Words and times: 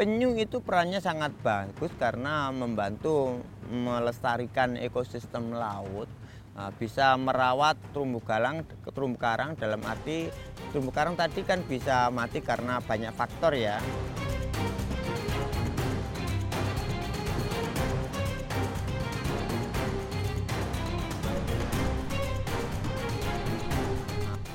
Penyu 0.00 0.32
itu 0.32 0.64
perannya 0.64 0.96
sangat 0.96 1.28
bagus 1.44 1.92
karena 2.00 2.48
membantu 2.48 3.44
melestarikan 3.68 4.80
ekosistem 4.80 5.52
laut, 5.52 6.08
Nah, 6.56 6.72
bisa 6.72 7.20
merawat 7.20 7.76
terumbu 7.92 8.24
karang, 8.24 8.64
terumbu 8.88 9.20
karang 9.20 9.60
dalam 9.60 9.84
arti 9.84 10.32
terumbu 10.72 10.88
karang 10.88 11.20
tadi 11.20 11.44
kan 11.44 11.60
bisa 11.68 12.08
mati 12.08 12.40
karena 12.40 12.80
banyak 12.80 13.12
faktor 13.12 13.52
ya. 13.52 13.76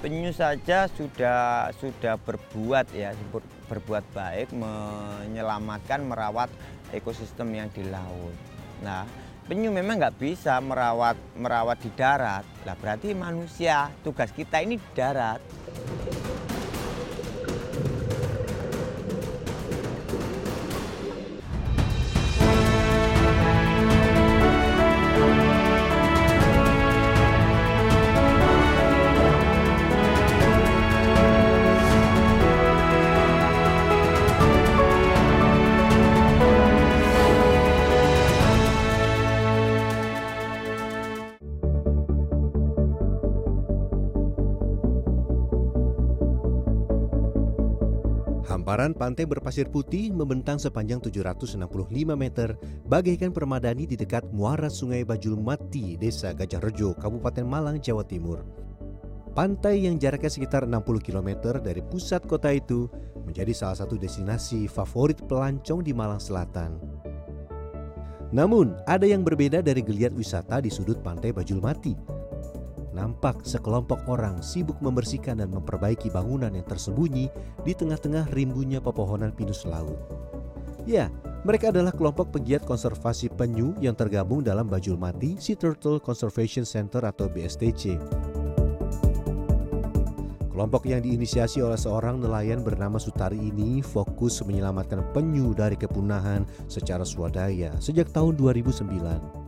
penyu 0.05 0.29
saja 0.29 0.85
sudah 0.85 1.73
sudah 1.81 2.13
berbuat 2.21 2.93
ya 2.93 3.09
berbuat 3.65 4.05
baik 4.13 4.53
menyelamatkan 4.53 6.05
merawat 6.05 6.49
ekosistem 6.93 7.49
yang 7.53 7.69
di 7.73 7.83
laut. 7.85 8.33
Nah, 8.85 9.05
penyu 9.45 9.69
memang 9.73 10.01
nggak 10.01 10.17
bisa 10.17 10.57
merawat 10.61 11.17
merawat 11.37 11.77
di 11.81 11.91
darat. 11.93 12.45
Lah 12.65 12.75
berarti 12.77 13.13
manusia 13.17 13.89
tugas 14.05 14.29
kita 14.33 14.61
ini 14.61 14.77
di 14.77 14.89
darat. 14.93 15.41
Hamparan 48.85 49.17
pantai 49.17 49.25
berpasir 49.25 49.65
putih 49.65 50.13
membentang 50.13 50.61
sepanjang 50.61 51.01
765 51.01 51.57
meter 52.13 52.53
bagaikan 52.85 53.33
permadani 53.33 53.89
di 53.89 53.97
dekat 53.97 54.29
muara 54.29 54.69
sungai 54.69 55.01
Bajul 55.01 55.41
Mati, 55.41 55.97
Desa 55.97 56.37
Gajah 56.37 56.61
Rejo, 56.61 56.93
Kabupaten 56.93 57.49
Malang, 57.49 57.81
Jawa 57.81 58.05
Timur. 58.05 58.45
Pantai 59.33 59.89
yang 59.89 59.97
jaraknya 59.97 60.29
sekitar 60.29 60.69
60 60.69 61.01
km 61.01 61.57
dari 61.65 61.81
pusat 61.81 62.29
kota 62.29 62.53
itu 62.53 62.85
menjadi 63.25 63.57
salah 63.57 63.81
satu 63.81 63.97
destinasi 63.97 64.69
favorit 64.69 65.17
pelancong 65.25 65.81
di 65.81 65.89
Malang 65.89 66.21
Selatan. 66.21 66.77
Namun, 68.29 68.77
ada 68.85 69.09
yang 69.09 69.25
berbeda 69.25 69.65
dari 69.65 69.81
geliat 69.81 70.13
wisata 70.13 70.61
di 70.61 70.69
sudut 70.69 71.01
pantai 71.01 71.33
Bajul 71.33 71.57
Mati 71.57 71.97
nampak 72.95 73.43
sekelompok 73.43 74.07
orang 74.07 74.39
sibuk 74.39 74.79
membersihkan 74.79 75.43
dan 75.43 75.51
memperbaiki 75.51 76.07
bangunan 76.07 76.55
yang 76.55 76.63
tersembunyi 76.63 77.27
di 77.67 77.73
tengah-tengah 77.75 78.31
rimbunya 78.31 78.79
pepohonan 78.79 79.35
pinus 79.35 79.67
laut. 79.67 79.99
Ya, 80.87 81.11
mereka 81.43 81.75
adalah 81.75 81.91
kelompok 81.91 82.31
pegiat 82.33 82.63
konservasi 82.63 83.29
penyu 83.35 83.75
yang 83.83 83.93
tergabung 83.93 84.41
dalam 84.41 84.65
Bajul 84.65 84.95
Mati 84.95 85.35
Sea 85.35 85.59
Turtle 85.59 85.99
Conservation 85.99 86.63
Center 86.63 87.03
atau 87.03 87.27
BSTC. 87.27 87.99
Kelompok 90.55 90.87
yang 90.87 91.03
diinisiasi 91.03 91.59
oleh 91.59 91.75
seorang 91.75 92.23
nelayan 92.23 92.63
bernama 92.63 92.95
Sutari 92.95 93.35
ini 93.35 93.83
fokus 93.83 94.39
menyelamatkan 94.39 95.03
penyu 95.11 95.51
dari 95.51 95.75
kepunahan 95.75 96.47
secara 96.71 97.03
swadaya 97.03 97.75
sejak 97.83 98.07
tahun 98.15 98.39
2009 98.39 99.44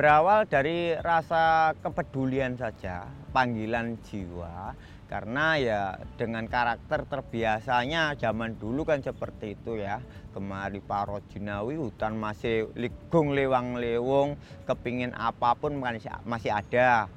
berawal 0.00 0.48
dari 0.48 0.96
rasa 0.96 1.76
kepedulian 1.76 2.56
saja, 2.56 3.04
panggilan 3.36 4.00
jiwa. 4.08 4.72
Karena 5.04 5.60
ya 5.60 5.82
dengan 6.16 6.48
karakter 6.48 7.04
terbiasanya 7.04 8.16
zaman 8.16 8.56
dulu 8.56 8.88
kan 8.88 9.04
seperti 9.04 9.60
itu 9.60 9.76
ya. 9.76 10.00
Kemari 10.32 10.80
Paro 10.80 11.20
Jinawi 11.28 11.76
hutan 11.76 12.16
masih 12.16 12.72
ligung 12.80 13.36
lewang 13.36 13.76
lewong, 13.76 14.40
kepingin 14.64 15.12
apa 15.12 15.52
pun 15.52 15.76
masih 15.76 16.48
ada. 16.48 17.12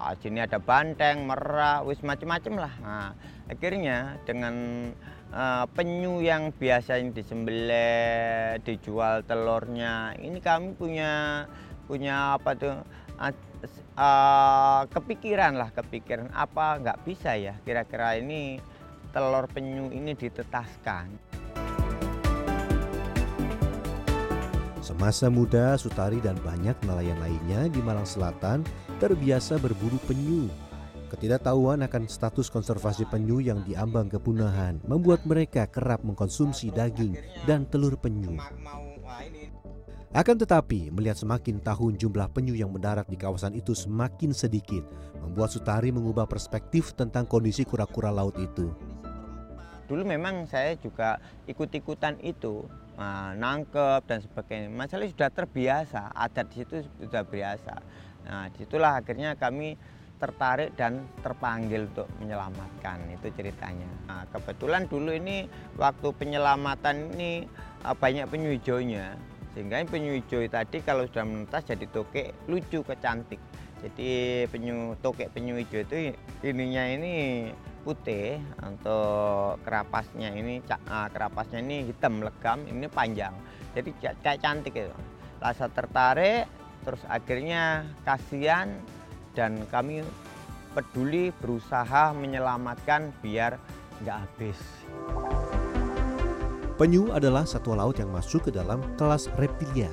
Ah, 0.00 0.16
sini 0.16 0.40
ada 0.40 0.56
banteng, 0.56 1.28
merah, 1.28 1.84
wis 1.84 2.00
macam-macam 2.00 2.64
lah. 2.64 2.74
Nah, 2.80 3.10
akhirnya 3.44 4.16
dengan 4.24 4.54
uh, 5.36 5.68
penyu 5.76 6.24
yang 6.24 6.48
biasanya 6.56 7.12
disembelih, 7.12 8.56
dijual 8.64 9.20
telurnya, 9.28 10.16
ini 10.16 10.40
kami 10.40 10.72
punya 10.80 11.44
punya 11.92 12.40
apa 12.40 12.56
tuh 12.56 12.72
uh, 14.00 14.82
kepikiran 14.88 15.60
lah 15.60 15.68
kepikiran 15.76 16.32
apa 16.32 16.80
nggak 16.80 17.04
bisa 17.04 17.36
ya 17.36 17.52
kira-kira 17.68 18.16
ini 18.16 18.56
telur 19.12 19.44
penyu 19.52 19.92
ini 19.92 20.16
ditetaskan. 20.16 21.12
Semasa 24.82 25.30
muda, 25.30 25.78
Sutari 25.78 26.18
dan 26.18 26.34
banyak 26.42 26.74
nelayan 26.88 27.20
lainnya 27.20 27.70
di 27.70 27.78
Malang 27.84 28.08
Selatan 28.08 28.64
terbiasa 28.98 29.60
berburu 29.60 30.00
penyu. 30.08 30.50
Ketidaktahuan 31.12 31.84
akan 31.84 32.08
status 32.08 32.48
konservasi 32.48 33.04
penyu 33.04 33.38
yang 33.44 33.60
diambang 33.68 34.08
kepunahan 34.08 34.80
membuat 34.88 35.28
mereka 35.28 35.68
kerap 35.68 36.00
mengkonsumsi 36.02 36.72
daging 36.72 37.14
dan 37.44 37.68
telur 37.68 38.00
penyu. 38.00 38.40
Akan 40.12 40.36
tetapi, 40.36 40.92
melihat 40.92 41.16
semakin 41.16 41.56
tahun 41.64 41.96
jumlah 41.96 42.28
penyu 42.36 42.52
yang 42.52 42.68
mendarat 42.68 43.08
di 43.08 43.16
kawasan 43.16 43.56
itu 43.56 43.72
semakin 43.72 44.36
sedikit, 44.36 44.84
membuat 45.24 45.48
Sutari 45.48 45.88
mengubah 45.88 46.28
perspektif 46.28 46.92
tentang 46.92 47.24
kondisi 47.24 47.64
kura-kura 47.64 48.12
laut 48.12 48.36
itu. 48.36 48.76
Dulu 49.88 50.04
memang 50.04 50.44
saya 50.44 50.76
juga 50.76 51.16
ikut-ikutan 51.48 52.20
itu, 52.20 52.60
nangkep 53.40 54.04
dan 54.04 54.20
sebagainya. 54.20 54.68
Masalahnya 54.68 55.16
sudah 55.16 55.30
terbiasa, 55.32 56.12
adat 56.12 56.44
di 56.52 56.56
situ 56.60 56.84
sudah 57.00 57.24
biasa. 57.24 57.74
Nah, 58.28 58.52
di 58.52 58.68
situlah 58.68 59.00
akhirnya 59.00 59.32
kami 59.40 59.80
tertarik 60.20 60.76
dan 60.76 61.08
terpanggil 61.24 61.88
untuk 61.88 62.12
menyelamatkan 62.20 63.00
itu 63.16 63.32
ceritanya. 63.32 63.88
Nah, 64.04 64.28
kebetulan 64.28 64.84
dulu 64.92 65.08
ini 65.16 65.48
waktu 65.80 66.12
penyelamatan 66.20 67.16
ini 67.16 67.48
ah, 67.80 67.96
banyak 67.96 68.28
penyu 68.28 68.52
hijaunya 68.60 69.31
sehingga 69.52 69.84
penyu 69.84 70.16
hijau 70.16 70.44
tadi 70.48 70.80
kalau 70.80 71.04
sudah 71.04 71.28
menetas 71.28 71.62
jadi 71.68 71.86
tokek 71.92 72.32
lucu 72.48 72.80
kecantik. 72.80 73.40
Jadi 73.82 74.46
penyu 74.48 74.94
tokek 75.02 75.34
penyu 75.34 75.58
hijau 75.60 75.82
itu 75.84 76.14
ininya 76.46 76.86
ini 76.86 77.14
putih 77.82 78.38
untuk 78.62 79.58
kerapasnya 79.66 80.30
ini 80.38 80.62
ah, 80.86 81.10
kerapasnya 81.10 81.60
ini 81.60 81.90
hitam 81.90 82.22
legam 82.22 82.64
ini 82.64 82.86
panjang. 82.88 83.34
Jadi 83.76 83.90
kayak 84.00 84.40
cantik 84.40 84.72
itu. 84.72 84.94
Rasa 85.42 85.66
tertarik 85.68 86.46
terus 86.82 87.02
akhirnya 87.10 87.86
kasihan 88.06 88.70
dan 89.34 89.66
kami 89.68 90.06
peduli 90.72 91.34
berusaha 91.42 92.16
menyelamatkan 92.16 93.12
biar 93.20 93.58
nggak 94.00 94.16
habis. 94.24 94.58
Penyu 96.82 97.14
adalah 97.14 97.46
satwa 97.46 97.78
laut 97.78 98.02
yang 98.02 98.10
masuk 98.10 98.42
ke 98.42 98.50
dalam 98.50 98.82
kelas 98.98 99.30
reptilia. 99.38 99.86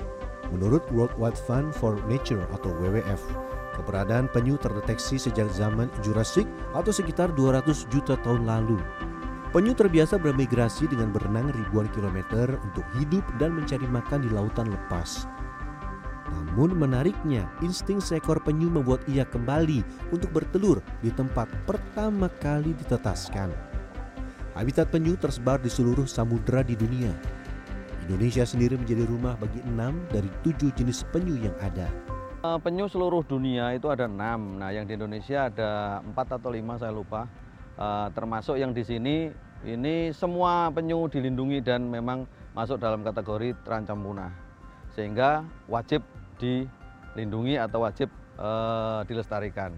Menurut 0.50 0.82
World 0.90 1.14
Wide 1.22 1.38
Fund 1.38 1.70
for 1.70 2.02
Nature 2.10 2.42
atau 2.50 2.74
WWF, 2.82 3.22
keberadaan 3.78 4.26
penyu 4.34 4.58
terdeteksi 4.58 5.22
sejak 5.22 5.46
zaman 5.54 5.86
Jurassic 6.02 6.50
atau 6.74 6.90
sekitar 6.90 7.30
200 7.38 7.86
juta 7.94 8.18
tahun 8.26 8.50
lalu. 8.50 8.82
Penyu 9.54 9.78
terbiasa 9.78 10.18
bermigrasi 10.18 10.90
dengan 10.90 11.14
berenang 11.14 11.54
ribuan 11.54 11.86
kilometer 11.94 12.58
untuk 12.58 12.86
hidup 12.98 13.22
dan 13.38 13.54
mencari 13.54 13.86
makan 13.86 14.26
di 14.26 14.34
lautan 14.34 14.74
lepas. 14.74 15.30
Namun 16.26 16.74
menariknya, 16.74 17.46
insting 17.62 18.02
seekor 18.02 18.42
penyu 18.42 18.66
membuat 18.66 19.06
ia 19.06 19.30
kembali 19.30 19.86
untuk 20.10 20.34
bertelur 20.34 20.82
di 21.06 21.14
tempat 21.14 21.54
pertama 21.70 22.34
kali 22.42 22.74
ditetaskan. 22.82 23.69
Habitat 24.60 24.92
penyu 24.92 25.16
tersebar 25.16 25.56
di 25.64 25.72
seluruh 25.72 26.04
samudera 26.04 26.60
di 26.60 26.76
dunia. 26.76 27.16
Indonesia 28.04 28.44
sendiri 28.44 28.76
menjadi 28.76 29.08
rumah 29.08 29.40
bagi 29.40 29.64
enam 29.64 30.04
dari 30.12 30.28
tujuh 30.44 30.76
jenis 30.76 31.08
penyu 31.16 31.40
yang 31.40 31.56
ada. 31.64 31.88
Eh, 32.44 32.60
penyu 32.60 32.92
seluruh 32.92 33.24
dunia 33.24 33.72
itu 33.72 33.88
ada 33.88 34.04
enam. 34.04 34.60
Nah, 34.60 34.76
yang 34.76 34.84
di 34.84 35.00
Indonesia 35.00 35.48
ada 35.48 36.04
empat 36.04 36.36
atau 36.36 36.52
lima 36.52 36.76
saya 36.76 36.92
lupa. 36.92 37.24
Uh, 37.80 38.12
termasuk 38.12 38.60
yang 38.60 38.76
di 38.76 38.84
sini 38.84 39.32
ini 39.64 40.12
semua 40.12 40.68
penyu 40.76 41.08
dilindungi 41.08 41.64
dan 41.64 41.88
memang 41.88 42.28
masuk 42.52 42.84
dalam 42.84 43.00
kategori 43.00 43.56
terancam 43.64 44.04
punah. 44.04 44.36
Sehingga 44.92 45.48
wajib 45.72 46.04
dilindungi 46.36 47.56
atau 47.56 47.88
wajib 47.88 48.12
uh, 48.36 49.08
dilestarikan. 49.08 49.72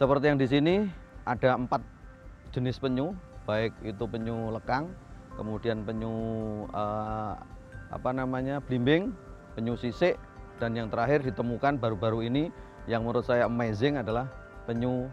Seperti 0.00 0.32
yang 0.32 0.40
di 0.40 0.48
sini 0.48 0.88
ada 1.28 1.60
empat 1.60 1.84
jenis 2.56 2.80
penyu 2.80 3.12
baik 3.48 3.72
itu 3.80 4.04
penyu 4.04 4.52
lekang, 4.52 4.92
kemudian 5.40 5.80
penyu 5.88 6.12
uh, 6.76 7.32
apa 7.88 8.10
namanya 8.12 8.60
blimbing, 8.60 9.16
penyu 9.56 9.72
sisik, 9.80 10.20
dan 10.60 10.76
yang 10.76 10.92
terakhir 10.92 11.24
ditemukan 11.24 11.80
baru-baru 11.80 12.28
ini 12.28 12.52
yang 12.84 13.08
menurut 13.08 13.24
saya 13.24 13.48
amazing 13.48 13.96
adalah 13.96 14.28
penyu 14.68 15.08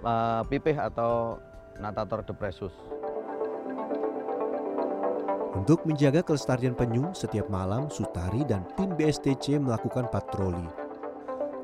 uh, 0.00 0.40
pipih 0.48 0.80
atau 0.80 1.36
Natator 1.74 2.22
depressus. 2.24 2.70
Untuk 5.54 5.86
menjaga 5.86 6.22
kelestarian 6.22 6.74
penyu, 6.74 7.10
setiap 7.14 7.46
malam 7.50 7.86
Sutari 7.90 8.46
dan 8.46 8.66
tim 8.74 8.94
BSTC 8.94 9.58
melakukan 9.58 10.06
patroli. 10.10 10.83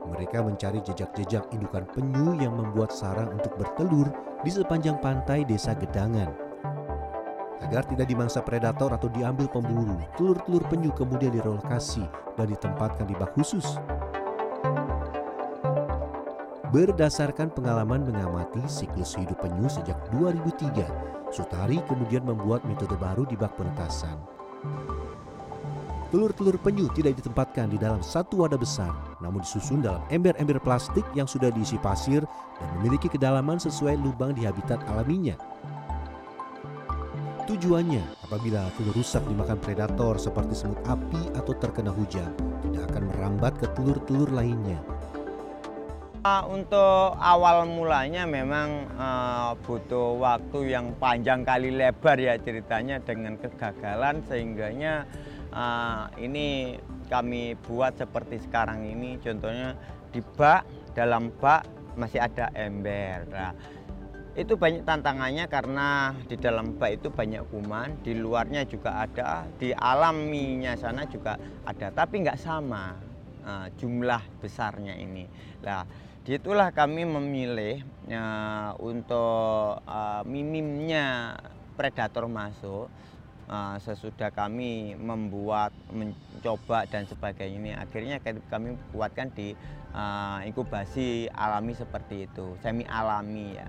Mereka 0.09 0.41
mencari 0.41 0.81
jejak-jejak 0.81 1.53
indukan 1.53 1.85
penyu 1.93 2.37
yang 2.41 2.57
membuat 2.57 2.95
sarang 2.95 3.37
untuk 3.37 3.53
bertelur 3.61 4.09
di 4.41 4.51
sepanjang 4.53 4.97
pantai 5.01 5.45
desa 5.45 5.77
Gedangan. 5.77 6.33
Agar 7.61 7.85
tidak 7.85 8.09
dimangsa 8.09 8.41
predator 8.41 8.89
atau 8.97 9.13
diambil 9.13 9.45
pemburu, 9.53 10.01
telur-telur 10.17 10.65
penyu 10.73 10.89
kemudian 10.97 11.37
direlokasi 11.37 12.09
dan 12.41 12.47
ditempatkan 12.49 13.05
di 13.05 13.13
bak 13.13 13.37
khusus. 13.37 13.77
Berdasarkan 16.71 17.51
pengalaman 17.51 18.07
mengamati 18.07 18.63
siklus 18.71 19.19
hidup 19.19 19.43
penyu 19.43 19.67
sejak 19.67 19.99
2003, 20.15 20.87
Sutari 21.35 21.83
kemudian 21.87 22.23
membuat 22.23 22.63
metode 22.63 22.95
baru 22.95 23.27
di 23.27 23.35
bak 23.35 23.59
penetasan. 23.59 24.19
Telur-telur 26.11 26.59
penyu 26.59 26.91
tidak 26.91 27.23
ditempatkan 27.23 27.71
di 27.71 27.79
dalam 27.79 28.03
satu 28.03 28.43
wadah 28.43 28.59
besar, 28.59 28.91
namun 29.23 29.47
disusun 29.47 29.79
dalam 29.79 30.03
ember-ember 30.11 30.59
plastik 30.59 31.07
yang 31.15 31.31
sudah 31.31 31.55
diisi 31.55 31.79
pasir 31.79 32.27
dan 32.59 32.69
memiliki 32.83 33.07
kedalaman 33.07 33.63
sesuai 33.63 33.95
lubang 33.95 34.35
di 34.35 34.43
habitat 34.43 34.83
alaminya. 34.91 35.39
Tujuannya, 37.47 38.27
apabila 38.27 38.67
telur 38.75 38.95
rusak 38.99 39.23
dimakan 39.31 39.63
predator 39.63 40.19
seperti 40.19 40.59
semut 40.59 40.83
api 40.91 41.31
atau 41.39 41.55
terkena 41.55 41.95
hujan, 41.95 42.35
tidak 42.67 42.91
akan 42.91 43.03
merambat 43.15 43.55
ke 43.63 43.71
telur-telur 43.79 44.35
lainnya. 44.35 44.83
Uh, 46.27 46.45
untuk 46.53 47.17
awal 47.23 47.65
mulanya 47.71 48.27
memang 48.27 48.85
uh, 48.99 49.55
butuh 49.63 50.19
waktu 50.19 50.75
yang 50.75 50.93
panjang 50.99 51.47
kali 51.47 51.71
lebar 51.73 52.19
ya 52.19 52.37
ceritanya 52.37 53.01
dengan 53.01 53.41
kegagalan 53.41 54.21
sehingganya 54.29 55.09
uh, 55.53 56.11
ini 56.19 56.79
kami 57.11 57.59
buat 57.67 57.99
seperti 57.99 58.43
sekarang 58.43 58.87
ini 58.87 59.19
contohnya 59.19 59.75
di 60.11 60.23
bak 60.23 60.67
dalam 60.95 61.31
bak 61.39 61.67
masih 61.99 62.23
ada 62.23 62.51
ember. 62.55 63.27
Nah, 63.31 63.53
itu 64.39 64.55
banyak 64.55 64.87
tantangannya 64.87 65.51
karena 65.51 66.15
di 66.31 66.39
dalam 66.39 66.79
bak 66.79 67.03
itu 67.03 67.09
banyak 67.11 67.43
kuman 67.51 67.99
di 68.07 68.15
luarnya 68.15 68.63
juga 68.67 69.05
ada 69.07 69.47
di 69.59 69.75
alaminya 69.75 70.79
sana 70.79 71.03
juga 71.07 71.35
ada 71.67 71.91
tapi 71.91 72.23
nggak 72.23 72.39
sama 72.39 72.95
uh, 73.43 73.67
jumlah 73.79 74.23
besarnya 74.39 74.95
ini. 74.95 75.27
Lah 75.67 76.11
Itulah 76.31 76.71
kami 76.71 77.03
memilih 77.03 77.83
uh, 78.07 78.77
untuk 78.79 79.83
uh, 79.83 80.23
minimnya 80.23 81.35
predator 81.75 82.31
masuk 82.31 82.87
uh, 83.51 83.77
sesudah 83.83 84.31
kami 84.31 84.95
membuat 84.95 85.75
mencoba 85.91 86.87
dan 86.87 87.05
sebagainya 87.11 87.59
ini 87.59 87.71
akhirnya 87.75 88.23
kami 88.23 88.79
buatkan 88.95 89.35
di 89.35 89.59
uh, 89.91 90.39
inkubasi 90.47 91.27
alami 91.35 91.75
seperti 91.75 92.31
itu 92.31 92.55
semi 92.63 92.87
alami 92.87 93.59
ya. 93.59 93.69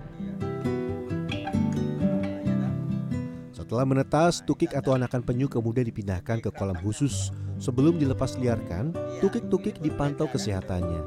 Setelah 3.52 3.88
menetas, 3.88 4.44
tukik 4.44 4.76
atau 4.76 4.92
anakan 4.92 5.24
penyu 5.24 5.48
kemudian 5.48 5.88
dipindahkan 5.88 6.44
ke 6.44 6.52
kolam 6.52 6.76
khusus. 6.84 7.32
Sebelum 7.56 7.96
dilepas 7.96 8.36
liarkan, 8.36 8.92
tukik-tukik 9.24 9.80
dipantau 9.80 10.28
kesehatannya. 10.28 11.00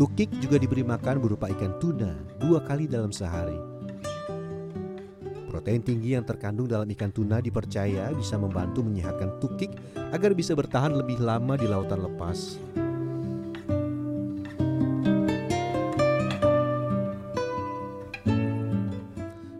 Tukik 0.00 0.32
juga 0.40 0.56
diberi 0.56 0.80
makan 0.80 1.20
berupa 1.20 1.52
ikan 1.52 1.76
tuna 1.76 2.16
dua 2.40 2.64
kali 2.64 2.88
dalam 2.88 3.12
sehari. 3.12 3.79
Protein 5.60 5.84
tinggi 5.84 6.16
yang 6.16 6.24
terkandung 6.24 6.64
dalam 6.64 6.88
ikan 6.88 7.12
tuna 7.12 7.36
dipercaya 7.36 8.08
bisa 8.16 8.40
membantu 8.40 8.80
menyehatkan 8.80 9.36
tukik 9.44 9.68
agar 10.08 10.32
bisa 10.32 10.56
bertahan 10.56 10.96
lebih 10.96 11.20
lama 11.20 11.52
di 11.52 11.68
lautan 11.68 12.00
lepas. 12.00 12.56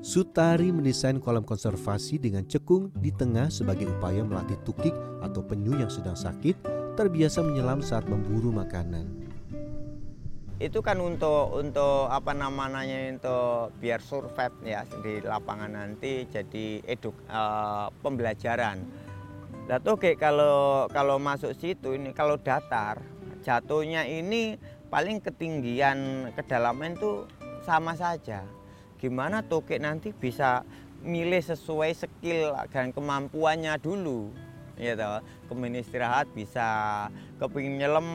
Sutari 0.00 0.72
mendesain 0.72 1.20
kolam 1.20 1.44
konservasi 1.44 2.16
dengan 2.16 2.48
cekung 2.48 2.88
di 2.96 3.12
tengah 3.12 3.52
sebagai 3.52 3.92
upaya 3.92 4.24
melatih 4.24 4.56
tukik 4.64 4.96
atau 5.20 5.44
penyu 5.44 5.76
yang 5.76 5.92
sedang 5.92 6.16
sakit 6.16 6.64
terbiasa 6.96 7.44
menyelam 7.44 7.84
saat 7.84 8.08
memburu 8.08 8.48
makanan 8.48 9.29
itu 10.60 10.84
kan 10.84 11.00
untuk 11.00 11.56
untuk 11.56 12.12
apa 12.12 12.36
namanya 12.36 13.08
untuk 13.08 13.72
biar 13.80 14.04
survive 14.04 14.52
ya 14.60 14.84
di 15.00 15.24
lapangan 15.24 15.72
nanti 15.72 16.28
jadi 16.28 16.84
eduk 16.84 17.16
uh, 17.32 17.88
pembelajaran. 18.04 18.84
Nah 19.64 19.80
oke 19.80 20.20
kalau 20.20 20.84
kalau 20.92 21.16
masuk 21.16 21.56
situ 21.56 21.96
ini 21.96 22.12
kalau 22.12 22.36
datar 22.36 23.00
jatuhnya 23.40 24.04
ini 24.04 24.60
paling 24.92 25.24
ketinggian 25.24 26.28
kedalaman 26.36 26.92
itu 26.92 27.24
sama 27.64 27.96
saja. 27.96 28.44
Gimana 29.00 29.40
toke 29.40 29.80
nanti 29.80 30.12
bisa 30.12 30.60
milih 31.00 31.40
sesuai 31.40 31.96
skill 31.96 32.52
dan 32.68 32.92
kemampuannya 32.92 33.80
dulu 33.80 34.28
ya 34.80 34.96
toh 34.96 35.20
kemini 35.52 35.84
istirahat 35.84 36.28
bisa 36.32 36.68
kepingin 37.36 37.84
nyelam 37.84 38.08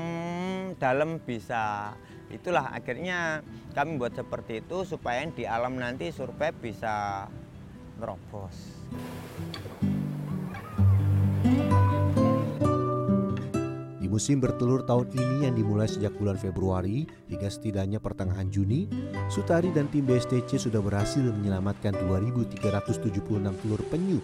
dalam 0.81 1.21
bisa 1.21 1.93
itulah 2.33 2.73
akhirnya 2.73 3.45
kami 3.73 3.99
buat 3.99 4.15
seperti 4.15 4.65
itu 4.65 4.87
supaya 4.87 5.21
di 5.29 5.43
alam 5.43 5.77
nanti 5.77 6.09
survive 6.09 6.57
bisa 6.61 7.27
nerobos. 7.99 8.55
Di 13.99 14.07
musim 14.07 14.37
bertelur 14.37 14.85
tahun 14.85 15.09
ini 15.17 15.49
yang 15.49 15.57
dimulai 15.57 15.89
sejak 15.89 16.13
bulan 16.21 16.37
Februari 16.37 17.09
hingga 17.25 17.49
setidaknya 17.49 17.97
pertengahan 17.97 18.47
Juni, 18.53 18.85
Sutari 19.33 19.73
dan 19.73 19.89
tim 19.89 20.05
BSTC 20.05 20.61
sudah 20.61 20.77
berhasil 20.77 21.25
menyelamatkan 21.25 21.97
2.376 22.05 23.17
telur 23.65 23.81
penyu. 23.89 24.21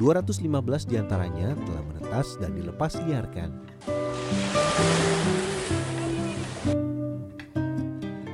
215 0.00 0.88
di 0.88 0.96
antaranya 0.96 1.52
telah 1.52 1.84
menetas 1.84 2.40
dan 2.40 2.56
dilepas 2.56 2.96
liarkan. 3.04 3.52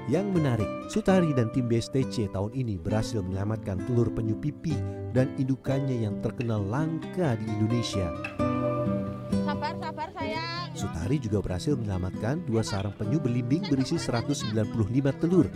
Yang 0.07 0.39
menarik, 0.39 0.71
Sutari 0.87 1.35
dan 1.35 1.51
tim 1.51 1.67
BSTC 1.67 2.31
tahun 2.31 2.55
ini 2.55 2.79
berhasil 2.79 3.27
menyelamatkan 3.27 3.83
telur 3.91 4.07
penyu 4.15 4.39
pipi 4.39 4.79
dan 5.11 5.35
indukannya 5.35 6.07
yang 6.07 6.23
terkenal 6.23 6.63
langka 6.63 7.35
di 7.35 7.51
Indonesia. 7.51 8.15
Sabar, 9.43 9.75
sabar 9.83 10.07
sayang. 10.15 10.71
Sutari 10.79 11.19
juga 11.19 11.43
berhasil 11.43 11.75
menyelamatkan 11.75 12.39
dua 12.47 12.63
sarang 12.63 12.95
penyu 12.95 13.19
belimbing 13.19 13.67
berisi 13.67 13.99
195 13.99 14.55
telur. 15.19 15.51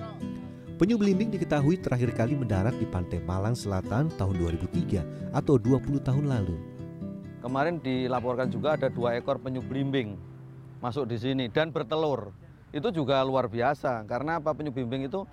Penyu 0.82 0.98
belimbing 0.98 1.30
diketahui 1.30 1.78
terakhir 1.78 2.10
kali 2.18 2.34
mendarat 2.34 2.74
di 2.74 2.90
pantai 2.90 3.22
Malang 3.22 3.54
Selatan 3.54 4.10
tahun 4.18 4.34
2003 4.66 5.30
atau 5.30 5.62
20 5.62 6.02
tahun 6.02 6.26
lalu. 6.26 6.58
Kemarin 7.38 7.78
dilaporkan 7.78 8.50
juga 8.50 8.74
ada 8.74 8.90
dua 8.90 9.14
ekor 9.14 9.38
penyu 9.38 9.62
belimbing 9.62 10.18
masuk 10.82 11.06
di 11.06 11.22
sini 11.22 11.46
dan 11.46 11.70
bertelur 11.70 12.34
itu 12.70 12.88
juga 12.94 13.18
luar 13.26 13.50
biasa 13.50 14.06
karena 14.06 14.38
apa 14.38 14.54
penyu 14.54 14.70
bimbing 14.70 15.10
itu 15.10 15.26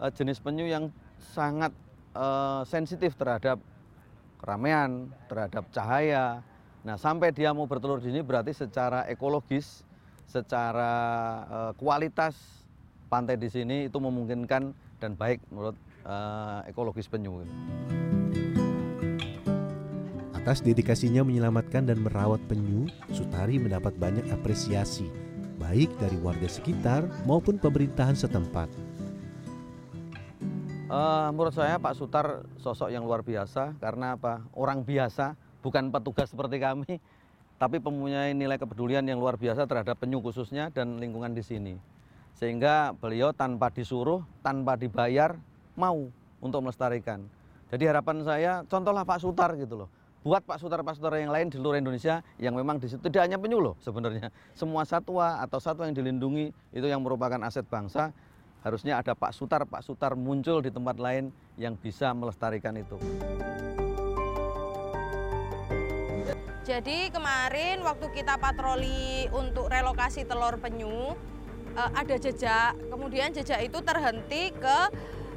uh, 0.00 0.10
jenis 0.12 0.40
penyu 0.40 0.64
yang 0.64 0.88
sangat 1.20 1.72
uh, 2.16 2.64
sensitif 2.64 3.12
terhadap 3.18 3.60
keramaian, 4.40 5.10
terhadap 5.28 5.68
cahaya. 5.74 6.40
Nah, 6.86 6.96
sampai 6.96 7.34
dia 7.34 7.52
mau 7.52 7.68
bertelur 7.68 8.00
di 8.00 8.08
sini 8.08 8.24
berarti 8.24 8.56
secara 8.56 9.04
ekologis, 9.10 9.84
secara 10.24 10.92
uh, 11.44 11.72
kualitas 11.76 12.38
pantai 13.12 13.36
di 13.36 13.52
sini 13.52 13.90
itu 13.90 13.98
memungkinkan 14.00 14.72
dan 15.02 15.12
baik 15.12 15.44
menurut 15.52 15.76
uh, 16.08 16.64
ekologis 16.64 17.10
penyu. 17.10 17.44
Atas 20.32 20.64
dedikasinya 20.64 21.20
menyelamatkan 21.26 21.84
dan 21.84 22.00
merawat 22.00 22.40
penyu, 22.48 22.88
Sutari 23.12 23.60
mendapat 23.60 23.92
banyak 24.00 24.32
apresiasi 24.32 25.27
baik 25.58 25.90
dari 25.98 26.16
warga 26.22 26.46
sekitar 26.46 27.04
maupun 27.26 27.58
pemerintahan 27.58 28.14
setempat. 28.14 28.70
Uh, 30.88 31.28
menurut 31.36 31.52
saya 31.52 31.76
Pak 31.76 32.00
Sutar 32.00 32.48
sosok 32.56 32.88
yang 32.88 33.04
luar 33.04 33.20
biasa 33.20 33.76
karena 33.76 34.16
apa? 34.16 34.40
Orang 34.56 34.88
biasa, 34.88 35.36
bukan 35.60 35.92
petugas 35.92 36.32
seperti 36.32 36.56
kami, 36.56 36.96
tapi 37.60 37.76
mempunyai 37.76 38.32
nilai 38.32 38.56
kepedulian 38.56 39.04
yang 39.04 39.20
luar 39.20 39.36
biasa 39.36 39.68
terhadap 39.68 40.00
penyu 40.00 40.24
khususnya 40.24 40.72
dan 40.72 40.96
lingkungan 40.96 41.36
di 41.36 41.44
sini. 41.44 41.74
Sehingga 42.38 42.96
beliau 42.96 43.36
tanpa 43.36 43.68
disuruh, 43.68 44.24
tanpa 44.40 44.80
dibayar, 44.80 45.36
mau 45.76 46.08
untuk 46.40 46.64
melestarikan. 46.64 47.26
Jadi 47.68 47.84
harapan 47.84 48.24
saya 48.24 48.52
contohlah 48.64 49.04
Pak 49.04 49.20
Sutar 49.20 49.52
gitu 49.60 49.84
loh. 49.84 49.88
Buat 50.26 50.42
Pak 50.42 50.58
Sutar-Pak 50.58 50.98
Sutar 50.98 51.14
yang 51.22 51.30
lain 51.30 51.46
di 51.46 51.62
seluruh 51.62 51.78
Indonesia 51.78 52.26
yang 52.42 52.58
memang 52.58 52.82
di 52.82 52.90
situ 52.90 52.98
tidak 53.06 53.30
hanya 53.30 53.38
penyu 53.38 53.62
loh 53.62 53.78
sebenarnya. 53.78 54.34
Semua 54.50 54.82
satwa 54.82 55.38
atau 55.38 55.62
satwa 55.62 55.86
yang 55.86 55.94
dilindungi 55.94 56.50
itu 56.74 56.86
yang 56.90 56.98
merupakan 57.06 57.38
aset 57.46 57.62
bangsa 57.70 58.10
harusnya 58.66 58.98
ada 58.98 59.14
Pak 59.14 59.30
Sutar, 59.30 59.62
Pak 59.62 59.86
Sutar 59.86 60.18
muncul 60.18 60.58
di 60.58 60.74
tempat 60.74 60.98
lain 60.98 61.30
yang 61.54 61.78
bisa 61.78 62.10
melestarikan 62.10 62.74
itu. 62.74 62.98
Jadi 66.66 67.14
kemarin 67.14 67.80
waktu 67.86 68.10
kita 68.10 68.42
patroli 68.42 69.30
untuk 69.30 69.70
relokasi 69.70 70.26
telur 70.26 70.58
penyu 70.58 71.14
eh, 71.78 71.90
ada 71.94 72.18
jejak, 72.18 72.74
kemudian 72.90 73.30
jejak 73.30 73.62
itu 73.62 73.78
terhenti 73.86 74.50
ke 74.50 74.78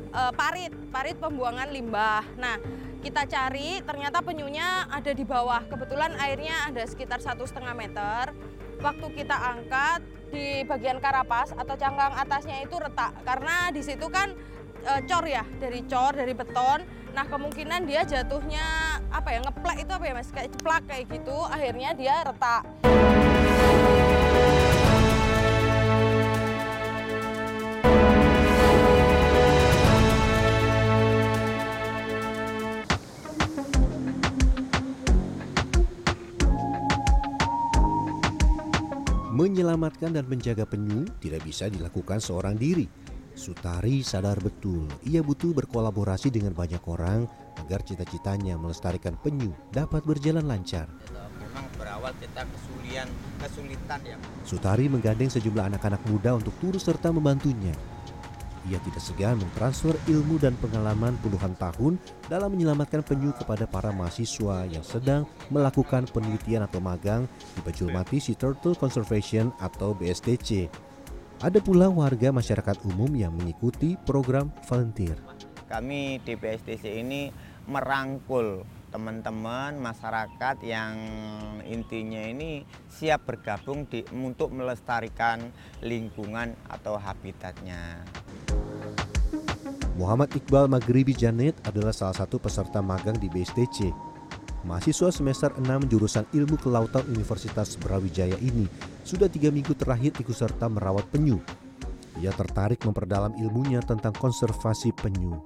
eh, 0.10 0.32
parit, 0.34 0.74
parit 0.90 1.22
pembuangan 1.22 1.70
limbah. 1.70 2.26
Nah 2.36 2.58
kita 3.02 3.26
cari 3.26 3.82
ternyata 3.82 4.22
penyunya 4.22 4.86
ada 4.88 5.12
di 5.12 5.26
bawah. 5.26 5.66
Kebetulan 5.66 6.14
airnya 6.22 6.70
ada 6.70 6.86
sekitar 6.86 7.18
satu 7.18 7.44
setengah 7.50 7.74
meter. 7.74 8.30
Waktu 8.82 9.08
kita 9.18 9.34
angkat 9.34 10.06
di 10.30 10.64
bagian 10.66 11.02
karapas 11.02 11.54
atau 11.54 11.76
cangkang 11.78 12.14
atasnya 12.18 12.66
itu 12.66 12.78
retak 12.78 13.14
karena 13.28 13.70
di 13.70 13.82
situ 13.84 14.10
kan 14.10 14.34
e, 14.82 14.94
cor 15.06 15.26
ya 15.26 15.46
dari 15.58 15.86
cor 15.86 16.14
dari 16.14 16.34
beton. 16.34 16.86
Nah 17.12 17.26
kemungkinan 17.28 17.86
dia 17.90 18.06
jatuhnya 18.08 18.98
apa 19.12 19.30
ya 19.34 19.40
ngeplek 19.44 19.78
itu 19.86 19.92
apa 19.92 20.06
ya 20.06 20.14
mas 20.16 20.30
kayak 20.30 20.50
ceplak 20.54 20.84
kayak 20.86 21.06
gitu. 21.10 21.38
Akhirnya 21.50 21.90
dia 21.98 22.16
retak. 22.26 22.64
Menyelamatkan 39.42 40.14
dan 40.14 40.30
menjaga 40.30 40.70
penyu 40.70 41.02
tidak 41.18 41.42
bisa 41.42 41.66
dilakukan 41.66 42.22
seorang 42.22 42.54
diri. 42.54 42.86
Sutari 43.34 44.06
sadar 44.06 44.38
betul 44.38 44.86
ia 45.02 45.26
butuh 45.26 45.50
berkolaborasi 45.58 46.30
dengan 46.30 46.54
banyak 46.54 46.78
orang 46.86 47.26
agar 47.58 47.82
cita-citanya 47.82 48.54
melestarikan 48.62 49.18
penyu 49.18 49.50
dapat 49.74 50.06
berjalan 50.06 50.46
lancar. 50.46 50.86
Memang 51.42 51.66
berawal 51.74 52.14
kita 52.22 52.46
kesulitan, 52.54 53.10
kesulitan 53.42 54.00
ya. 54.06 54.18
Sutari 54.46 54.86
menggandeng 54.86 55.34
sejumlah 55.34 55.74
anak-anak 55.74 56.06
muda 56.06 56.38
untuk 56.38 56.54
turut 56.62 56.78
serta 56.78 57.10
membantunya. 57.10 57.74
Ia 58.70 58.78
tidak 58.86 59.02
segan 59.02 59.42
mentransfer 59.42 59.98
ilmu 60.06 60.38
dan 60.38 60.54
pengalaman 60.62 61.18
puluhan 61.26 61.58
tahun 61.58 61.98
dalam 62.30 62.54
menyelamatkan 62.54 63.02
penyu 63.02 63.34
kepada 63.34 63.66
para 63.66 63.90
mahasiswa 63.90 64.70
yang 64.70 64.86
sedang 64.86 65.26
melakukan 65.50 66.06
penelitian 66.14 66.70
atau 66.70 66.78
magang 66.78 67.26
di 67.58 67.60
Bajulmati 67.66 68.22
Sea 68.22 68.38
Turtle 68.38 68.78
Conservation 68.78 69.50
atau 69.58 69.98
BSTC. 69.98 70.70
Ada 71.42 71.58
pula 71.58 71.90
warga 71.90 72.30
masyarakat 72.30 72.86
umum 72.86 73.10
yang 73.18 73.34
mengikuti 73.34 73.98
program 74.06 74.54
volunteer. 74.70 75.18
Kami 75.66 76.22
di 76.22 76.38
BSTC 76.38 77.02
ini 77.02 77.34
merangkul 77.66 78.62
teman-teman 78.92 79.80
masyarakat 79.80 80.60
yang 80.68 80.94
intinya 81.64 82.20
ini 82.28 82.68
siap 82.92 83.24
bergabung 83.24 83.88
di, 83.88 84.04
untuk 84.12 84.52
melestarikan 84.52 85.40
lingkungan 85.80 86.54
atau 86.68 87.00
habitatnya. 87.00 88.04
Muhammad 89.96 90.36
Iqbal 90.36 90.68
Maghribi 90.68 91.16
Janet 91.16 91.56
adalah 91.64 91.96
salah 91.96 92.16
satu 92.16 92.36
peserta 92.36 92.84
magang 92.84 93.16
di 93.16 93.32
BSTC. 93.32 93.92
Mahasiswa 94.62 95.10
semester 95.10 95.50
6 95.58 95.90
jurusan 95.90 96.28
Ilmu 96.38 96.60
Kelautan 96.62 97.02
Universitas 97.10 97.74
Brawijaya 97.82 98.38
ini 98.44 98.70
sudah 99.02 99.26
tiga 99.26 99.50
minggu 99.50 99.74
terakhir 99.74 100.14
ikut 100.22 100.38
serta 100.38 100.70
merawat 100.70 101.10
penyu. 101.10 101.42
Ia 102.22 102.30
tertarik 102.36 102.86
memperdalam 102.86 103.34
ilmunya 103.42 103.82
tentang 103.82 104.14
konservasi 104.14 104.94
penyu. 104.94 105.42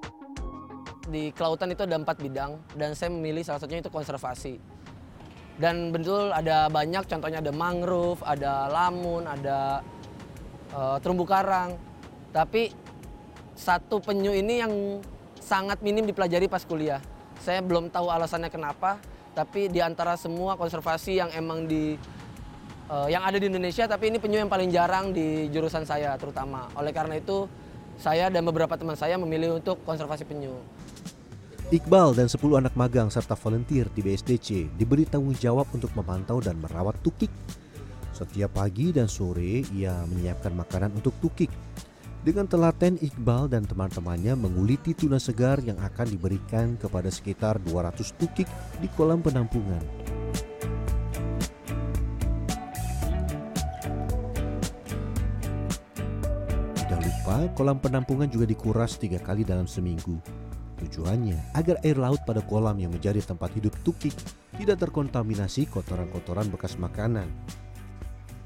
Di 1.06 1.30
kelautan 1.30 1.70
itu 1.70 1.86
ada 1.86 1.94
empat 1.94 2.18
bidang 2.18 2.58
dan 2.74 2.94
saya 2.98 3.14
memilih 3.14 3.46
salah 3.46 3.62
satunya 3.62 3.82
itu 3.82 3.92
konservasi. 3.94 4.58
Dan 5.56 5.88
betul 5.94 6.34
ada 6.34 6.68
banyak, 6.68 7.08
contohnya 7.08 7.40
ada 7.40 7.52
mangrove, 7.54 8.20
ada 8.26 8.68
lamun, 8.68 9.24
ada 9.24 9.80
uh, 10.74 11.00
terumbu 11.00 11.24
karang. 11.24 11.78
Tapi 12.34 12.74
satu 13.56 14.02
penyu 14.04 14.36
ini 14.36 14.60
yang 14.60 14.72
sangat 15.40 15.80
minim 15.80 16.04
dipelajari 16.04 16.50
pas 16.50 16.60
kuliah. 16.66 17.00
Saya 17.40 17.64
belum 17.64 17.88
tahu 17.88 18.12
alasannya 18.12 18.52
kenapa, 18.52 19.00
tapi 19.32 19.72
di 19.72 19.80
antara 19.80 20.18
semua 20.20 20.60
konservasi 20.60 21.22
yang 21.22 21.30
emang 21.32 21.64
di 21.64 21.96
uh, 22.92 23.08
yang 23.08 23.24
ada 23.24 23.40
di 23.40 23.48
Indonesia, 23.48 23.88
tapi 23.88 24.12
ini 24.12 24.20
penyu 24.20 24.42
yang 24.42 24.52
paling 24.52 24.68
jarang 24.68 25.14
di 25.14 25.48
jurusan 25.48 25.88
saya 25.88 26.18
terutama. 26.20 26.68
Oleh 26.76 26.92
karena 26.92 27.16
itu, 27.16 27.48
saya 27.96 28.28
dan 28.28 28.44
beberapa 28.44 28.76
teman 28.76 28.98
saya 28.98 29.16
memilih 29.16 29.56
untuk 29.56 29.80
konservasi 29.88 30.28
penyu. 30.28 30.52
Iqbal 31.66 32.14
dan 32.14 32.30
10 32.30 32.62
anak 32.62 32.78
magang 32.78 33.10
serta 33.10 33.34
volunteer 33.34 33.90
di 33.90 33.98
BSDC 33.98 34.78
diberi 34.78 35.02
tanggung 35.02 35.34
jawab 35.34 35.66
untuk 35.74 35.90
memantau 35.98 36.38
dan 36.38 36.62
merawat 36.62 36.94
tukik. 37.02 37.26
Setiap 38.14 38.54
pagi 38.54 38.94
dan 38.94 39.10
sore 39.10 39.66
ia 39.74 40.06
menyiapkan 40.06 40.54
makanan 40.54 40.94
untuk 40.94 41.18
tukik 41.18 41.50
dengan 42.22 42.46
telaten 42.46 42.94
Iqbal 43.02 43.50
dan 43.50 43.66
teman-temannya 43.66 44.38
menguliti 44.38 44.94
tuna 44.94 45.18
segar 45.18 45.58
yang 45.58 45.74
akan 45.82 46.06
diberikan 46.06 46.78
kepada 46.78 47.10
sekitar 47.10 47.58
200 47.58 48.14
tukik 48.14 48.46
di 48.78 48.86
kolam 48.94 49.18
penampungan. 49.18 49.82
Tidak 56.78 57.00
lupa, 57.02 57.50
kolam 57.58 57.82
penampungan 57.82 58.30
juga 58.30 58.46
dikuras 58.46 58.94
tiga 59.02 59.18
kali 59.18 59.42
dalam 59.42 59.66
seminggu. 59.66 60.22
Tujuannya 60.86 61.50
agar 61.58 61.82
air 61.82 61.98
laut 61.98 62.22
pada 62.22 62.38
kolam 62.46 62.78
yang 62.78 62.94
menjadi 62.94 63.18
tempat 63.18 63.50
hidup 63.58 63.74
tukik 63.82 64.14
tidak 64.54 64.86
terkontaminasi 64.86 65.66
kotoran-kotoran 65.66 66.46
bekas 66.46 66.78
makanan. 66.78 67.26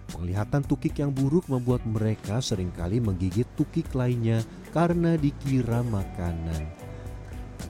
Penglihatan 0.08 0.64
tukik 0.64 0.96
yang 0.96 1.12
buruk 1.12 1.46
membuat 1.52 1.84
mereka 1.84 2.40
sering 2.40 2.72
kali 2.72 2.96
menggigit 2.96 3.44
tukik 3.60 3.92
lainnya 3.92 4.40
karena 4.72 5.20
dikira 5.20 5.84
makanan. 5.84 6.64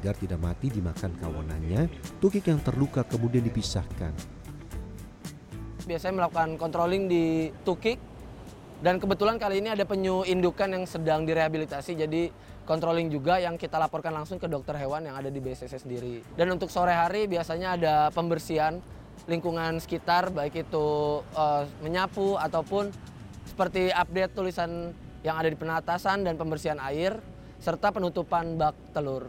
Agar 0.01 0.15
tidak 0.17 0.39
mati 0.39 0.71
dimakan 0.71 1.19
kawanannya, 1.19 1.91
tukik 2.23 2.47
yang 2.47 2.63
terluka 2.63 3.03
kemudian 3.03 3.43
dipisahkan. 3.43 4.15
Biasanya 5.85 6.15
melakukan 6.15 6.55
controlling 6.57 7.11
di 7.11 7.51
tukik 7.67 7.99
dan 8.81 9.03
kebetulan 9.03 9.37
kali 9.37 9.61
ini 9.61 9.75
ada 9.75 9.85
penyu 9.85 10.25
indukan 10.25 10.73
yang 10.73 10.85
sedang 10.87 11.29
direhabilitasi 11.29 12.01
jadi 12.07 12.33
controlling 12.71 13.11
juga 13.11 13.43
yang 13.43 13.59
kita 13.59 13.83
laporkan 13.83 14.15
langsung 14.15 14.39
ke 14.39 14.47
dokter 14.47 14.79
hewan 14.79 15.03
yang 15.03 15.19
ada 15.19 15.27
di 15.27 15.43
BSS 15.43 15.83
sendiri. 15.83 16.23
Dan 16.39 16.55
untuk 16.55 16.71
sore 16.71 16.95
hari 16.95 17.27
biasanya 17.27 17.75
ada 17.75 17.95
pembersihan 18.15 18.79
lingkungan 19.27 19.83
sekitar 19.83 20.31
baik 20.31 20.71
itu 20.71 21.19
uh, 21.35 21.67
menyapu 21.83 22.39
ataupun 22.39 22.95
seperti 23.43 23.91
update 23.91 24.39
tulisan 24.39 24.95
yang 25.27 25.35
ada 25.35 25.51
di 25.51 25.59
penatasan 25.59 26.23
dan 26.23 26.39
pembersihan 26.39 26.79
air 26.79 27.19
serta 27.59 27.91
penutupan 27.91 28.55
bak 28.55 28.79
telur. 28.95 29.27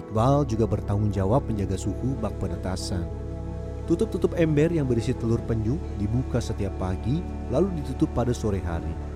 Iqbal 0.00 0.48
juga 0.48 0.64
bertanggung 0.64 1.12
jawab 1.12 1.44
menjaga 1.46 1.76
suhu 1.76 2.16
bak 2.16 2.32
penetasan. 2.40 3.04
Tutup-tutup 3.84 4.34
ember 4.40 4.72
yang 4.72 4.88
berisi 4.88 5.12
telur 5.12 5.38
penyu 5.44 5.76
dibuka 6.00 6.40
setiap 6.40 6.72
pagi 6.80 7.20
lalu 7.52 7.84
ditutup 7.84 8.10
pada 8.16 8.34
sore 8.34 8.58
hari. 8.64 9.09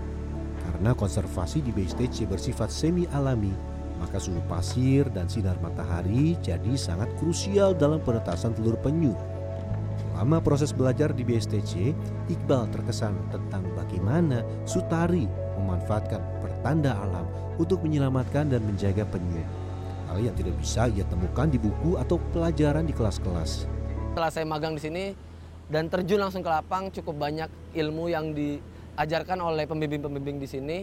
Karena 0.84 1.00
konservasi 1.00 1.64
di 1.64 1.72
BSTC 1.72 2.28
bersifat 2.28 2.68
semi 2.68 3.08
alami, 3.08 3.48
maka 3.96 4.20
suhu 4.20 4.36
pasir 4.44 5.08
dan 5.16 5.24
sinar 5.32 5.56
matahari 5.64 6.36
jadi 6.44 6.76
sangat 6.76 7.08
krusial 7.16 7.72
dalam 7.72 8.04
penetasan 8.04 8.52
telur 8.52 8.76
penyu. 8.84 9.16
Selama 9.96 10.44
proses 10.44 10.76
belajar 10.76 11.16
di 11.16 11.24
BSTC, 11.24 11.96
Iqbal 12.28 12.68
terkesan 12.68 13.16
tentang 13.32 13.64
bagaimana 13.72 14.44
Sutari 14.68 15.24
memanfaatkan 15.56 16.20
pertanda 16.44 17.00
alam 17.00 17.24
untuk 17.56 17.80
menyelamatkan 17.80 18.52
dan 18.52 18.60
menjaga 18.68 19.08
penyu. 19.08 19.40
Hal 20.12 20.20
yang 20.20 20.36
tidak 20.36 20.52
bisa 20.60 20.84
ia 20.92 21.08
temukan 21.08 21.48
di 21.48 21.56
buku 21.56 21.96
atau 21.96 22.20
pelajaran 22.36 22.84
di 22.84 22.92
kelas-kelas. 22.92 23.64
Setelah 24.12 24.28
saya 24.28 24.44
magang 24.44 24.76
di 24.76 24.84
sini 24.84 25.04
dan 25.64 25.88
terjun 25.88 26.20
langsung 26.20 26.44
ke 26.44 26.50
lapang, 26.52 26.92
cukup 26.92 27.16
banyak 27.16 27.48
ilmu 27.72 28.12
yang 28.12 28.36
diajarkan 28.94 29.42
oleh 29.42 29.66
pembimbing-pembimbing 29.66 30.38
di 30.38 30.46
sini 30.46 30.78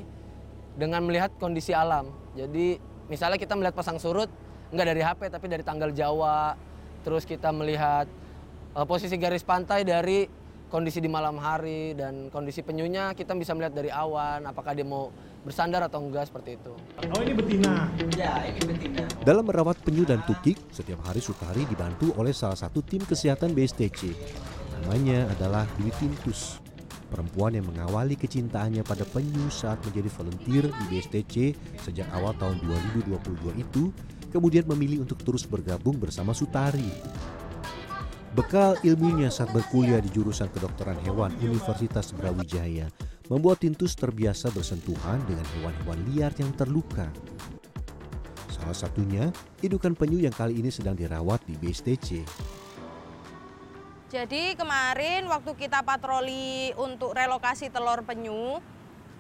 dengan 0.76 1.04
melihat 1.08 1.32
kondisi 1.40 1.72
alam. 1.72 2.12
Jadi 2.36 2.76
misalnya 3.08 3.40
kita 3.40 3.56
melihat 3.56 3.76
pasang 3.76 4.00
surut 4.00 4.28
nggak 4.72 4.88
dari 4.88 5.02
HP 5.04 5.22
tapi 5.32 5.46
dari 5.52 5.64
tanggal 5.64 5.92
Jawa 5.92 6.56
terus 7.04 7.28
kita 7.28 7.52
melihat 7.52 8.08
uh, 8.76 8.88
posisi 8.88 9.20
garis 9.20 9.44
pantai 9.44 9.84
dari 9.84 10.28
kondisi 10.72 11.04
di 11.04 11.12
malam 11.12 11.36
hari 11.36 11.92
dan 11.92 12.32
kondisi 12.32 12.64
penyunya 12.64 13.12
kita 13.12 13.36
bisa 13.36 13.52
melihat 13.52 13.76
dari 13.76 13.92
awan 13.92 14.48
apakah 14.48 14.72
dia 14.72 14.88
mau 14.88 15.12
bersandar 15.44 15.84
atau 15.84 16.00
enggak 16.00 16.30
seperti 16.30 16.56
itu. 16.56 16.72
Oh 17.12 17.20
ini 17.20 17.34
betina. 17.34 17.90
Ya, 18.16 18.46
ini 18.46 18.62
betina. 18.62 19.04
Dalam 19.26 19.44
merawat 19.44 19.76
penyu 19.82 20.06
dan 20.06 20.22
tukik, 20.24 20.56
setiap 20.70 21.02
hari 21.02 21.18
Sutari 21.18 21.66
dibantu 21.66 22.14
oleh 22.16 22.32
salah 22.32 22.56
satu 22.56 22.86
tim 22.86 23.02
kesehatan 23.02 23.52
BSTC. 23.58 24.14
Namanya 24.78 25.26
adalah 25.34 25.66
Dwi 25.82 25.90
Tintus, 25.98 26.62
perempuan 27.12 27.60
yang 27.60 27.68
mengawali 27.68 28.16
kecintaannya 28.16 28.88
pada 28.88 29.04
penyu 29.04 29.52
saat 29.52 29.84
menjadi 29.84 30.08
volunteer 30.16 30.64
di 30.72 30.84
BSTC 30.88 31.36
sejak 31.84 32.08
awal 32.16 32.32
tahun 32.40 32.64
2022 32.96 33.60
itu, 33.60 33.92
kemudian 34.32 34.64
memilih 34.72 35.04
untuk 35.04 35.20
terus 35.20 35.44
bergabung 35.44 36.00
bersama 36.00 36.32
Sutari. 36.32 36.88
Bekal 38.32 38.80
ilmunya 38.88 39.28
saat 39.28 39.52
berkuliah 39.52 40.00
di 40.00 40.08
jurusan 40.08 40.48
kedokteran 40.56 40.96
hewan 41.04 41.36
Universitas 41.44 42.16
Brawijaya 42.16 42.88
membuat 43.28 43.60
Tintus 43.60 43.92
terbiasa 44.00 44.48
bersentuhan 44.56 45.20
dengan 45.28 45.44
hewan-hewan 45.60 46.00
liar 46.08 46.32
yang 46.40 46.52
terluka. 46.56 47.12
Salah 48.48 48.88
satunya, 48.88 49.28
indukan 49.60 49.92
penyu 50.00 50.24
yang 50.24 50.32
kali 50.32 50.64
ini 50.64 50.72
sedang 50.72 50.96
dirawat 50.96 51.44
di 51.44 51.60
BSTC. 51.60 52.24
Jadi 54.12 54.60
kemarin 54.60 55.24
waktu 55.32 55.56
kita 55.56 55.88
patroli 55.88 56.76
untuk 56.76 57.16
relokasi 57.16 57.72
telur 57.72 58.04
penyu 58.04 58.60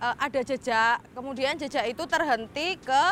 eh, 0.03 0.15
ada 0.19 0.43
jejak, 0.43 0.99
kemudian 1.15 1.55
jejak 1.55 1.87
itu 1.87 2.03
terhenti 2.03 2.75
ke 2.75 3.03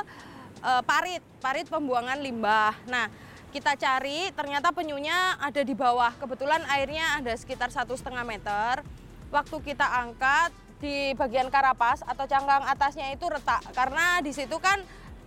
eh, 0.60 0.82
parit, 0.84 1.24
parit 1.40 1.72
pembuangan 1.72 2.20
limbah. 2.20 2.76
Nah, 2.84 3.08
kita 3.56 3.80
cari 3.80 4.28
ternyata 4.36 4.76
penyunya 4.76 5.40
ada 5.40 5.64
di 5.64 5.72
bawah. 5.72 6.12
Kebetulan 6.20 6.68
airnya 6.68 7.24
ada 7.24 7.32
sekitar 7.40 7.72
satu 7.72 7.96
setengah 7.96 8.28
meter. 8.28 8.84
Waktu 9.32 9.56
kita 9.64 9.88
angkat 10.04 10.52
di 10.84 11.16
bagian 11.16 11.48
karapas 11.48 12.04
atau 12.04 12.28
cangkang 12.28 12.68
atasnya 12.68 13.16
itu 13.16 13.24
retak. 13.24 13.64
Karena 13.72 14.20
di 14.20 14.36
situ 14.36 14.60
kan 14.60 14.84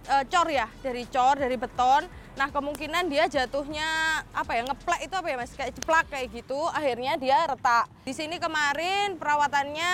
e, 0.06 0.14
cor 0.28 0.48
ya 0.50 0.66
dari 0.82 1.04
cor 1.08 1.36
dari 1.38 1.56
beton. 1.58 2.06
Nah 2.32 2.48
kemungkinan 2.48 3.12
dia 3.12 3.28
jatuhnya 3.28 4.20
apa 4.32 4.56
ya 4.56 4.62
ngeplek 4.64 5.00
itu 5.04 5.14
apa 5.14 5.28
ya 5.28 5.36
mas? 5.36 5.52
Kayak 5.52 5.72
ceplak 5.78 6.06
kayak 6.08 6.28
gitu. 6.32 6.60
Akhirnya 6.72 7.14
dia 7.20 7.38
retak. 7.46 7.86
Di 8.02 8.12
sini 8.16 8.40
kemarin 8.40 9.20
perawatannya 9.20 9.90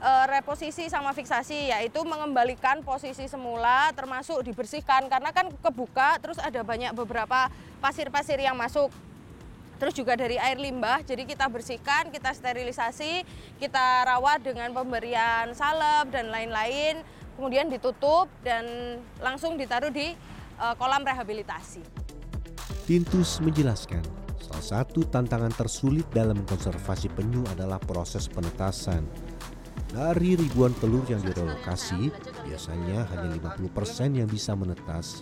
e, 0.00 0.10
reposisi 0.32 0.88
sama 0.88 1.12
fiksasi 1.12 1.70
yaitu 1.70 2.00
mengembalikan 2.02 2.80
posisi 2.82 3.28
semula 3.28 3.92
termasuk 3.94 4.42
dibersihkan. 4.42 5.06
Karena 5.06 5.30
kan 5.30 5.52
kebuka 5.62 6.18
terus 6.18 6.40
ada 6.40 6.64
banyak 6.64 6.96
beberapa 6.96 7.52
pasir-pasir 7.78 8.40
yang 8.40 8.56
masuk. 8.56 8.90
Terus 9.78 9.94
juga 9.94 10.18
dari 10.18 10.34
air 10.34 10.58
limbah 10.58 11.06
jadi 11.06 11.22
kita 11.22 11.46
bersihkan 11.46 12.10
kita 12.10 12.34
sterilisasi 12.34 13.22
kita 13.62 14.10
rawat 14.10 14.42
dengan 14.42 14.74
pemberian 14.74 15.54
salep 15.54 16.10
dan 16.10 16.34
lain-lain 16.34 16.98
kemudian 17.38 17.70
ditutup 17.70 18.26
dan 18.42 18.66
langsung 19.22 19.54
ditaruh 19.54 19.94
di 19.94 20.18
e, 20.58 20.66
kolam 20.74 21.06
rehabilitasi 21.06 22.08
Tintus 22.88 23.36
menjelaskan, 23.44 24.00
salah 24.40 24.64
satu 24.64 25.04
tantangan 25.04 25.52
tersulit 25.52 26.08
dalam 26.08 26.40
konservasi 26.48 27.12
penyu 27.12 27.44
adalah 27.52 27.76
proses 27.76 28.24
penetasan. 28.32 29.04
Dari 29.92 30.40
ribuan 30.40 30.72
telur 30.80 31.04
yang 31.04 31.20
direlokasi, 31.20 32.08
biasanya 32.48 33.04
hanya 33.12 33.28
50% 33.60 34.16
yang 34.16 34.24
bisa 34.24 34.56
menetas. 34.56 35.20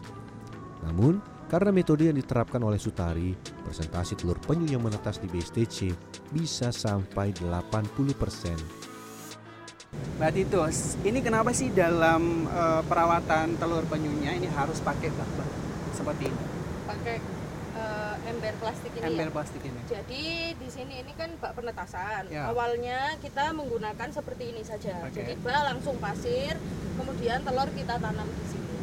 Namun, 0.87 1.19
karena 1.51 1.75
metode 1.75 2.07
yang 2.07 2.15
diterapkan 2.15 2.63
oleh 2.63 2.79
Sutari, 2.79 3.35
presentasi 3.67 4.15
telur 4.15 4.39
penyu 4.47 4.79
yang 4.79 4.87
menetas 4.87 5.19
di 5.19 5.27
BSTC 5.27 5.91
bisa 6.31 6.71
sampai 6.71 7.35
80%. 7.35 8.96
Mbak 10.17 10.31
Titus, 10.33 10.97
ini 11.05 11.21
kenapa 11.21 11.53
sih 11.53 11.69
dalam 11.69 12.49
uh, 12.49 12.81
perawatan 12.89 13.61
telur 13.61 13.85
penyunya 13.85 14.33
ini 14.33 14.49
harus 14.49 14.81
pakai 14.81 15.13
bak-bak 15.13 15.49
seperti 15.93 16.33
ini? 16.33 16.57
pakai 16.87 17.17
uh, 17.75 18.15
ember 18.31 18.55
plastik 18.63 18.93
ini 18.95 19.05
Ember 19.05 19.29
ya 19.29 19.35
plastik 19.35 19.63
ini. 19.67 19.81
Jadi 19.91 20.25
di 20.55 20.69
sini 20.71 20.95
ini 21.03 21.13
kan 21.19 21.35
bak 21.43 21.59
penetasan. 21.59 22.31
Ya. 22.31 22.49
Awalnya 22.51 23.19
kita 23.21 23.51
menggunakan 23.53 24.09
seperti 24.15 24.55
ini 24.55 24.63
saja. 24.63 25.03
Oke. 25.03 25.19
Jadi 25.19 25.33
bak 25.43 25.63
langsung 25.75 25.99
pasir, 25.99 26.55
kemudian 26.97 27.43
telur 27.43 27.69
kita 27.75 27.99
tanam 27.99 28.27
di 28.27 28.47
sini. 28.47 28.77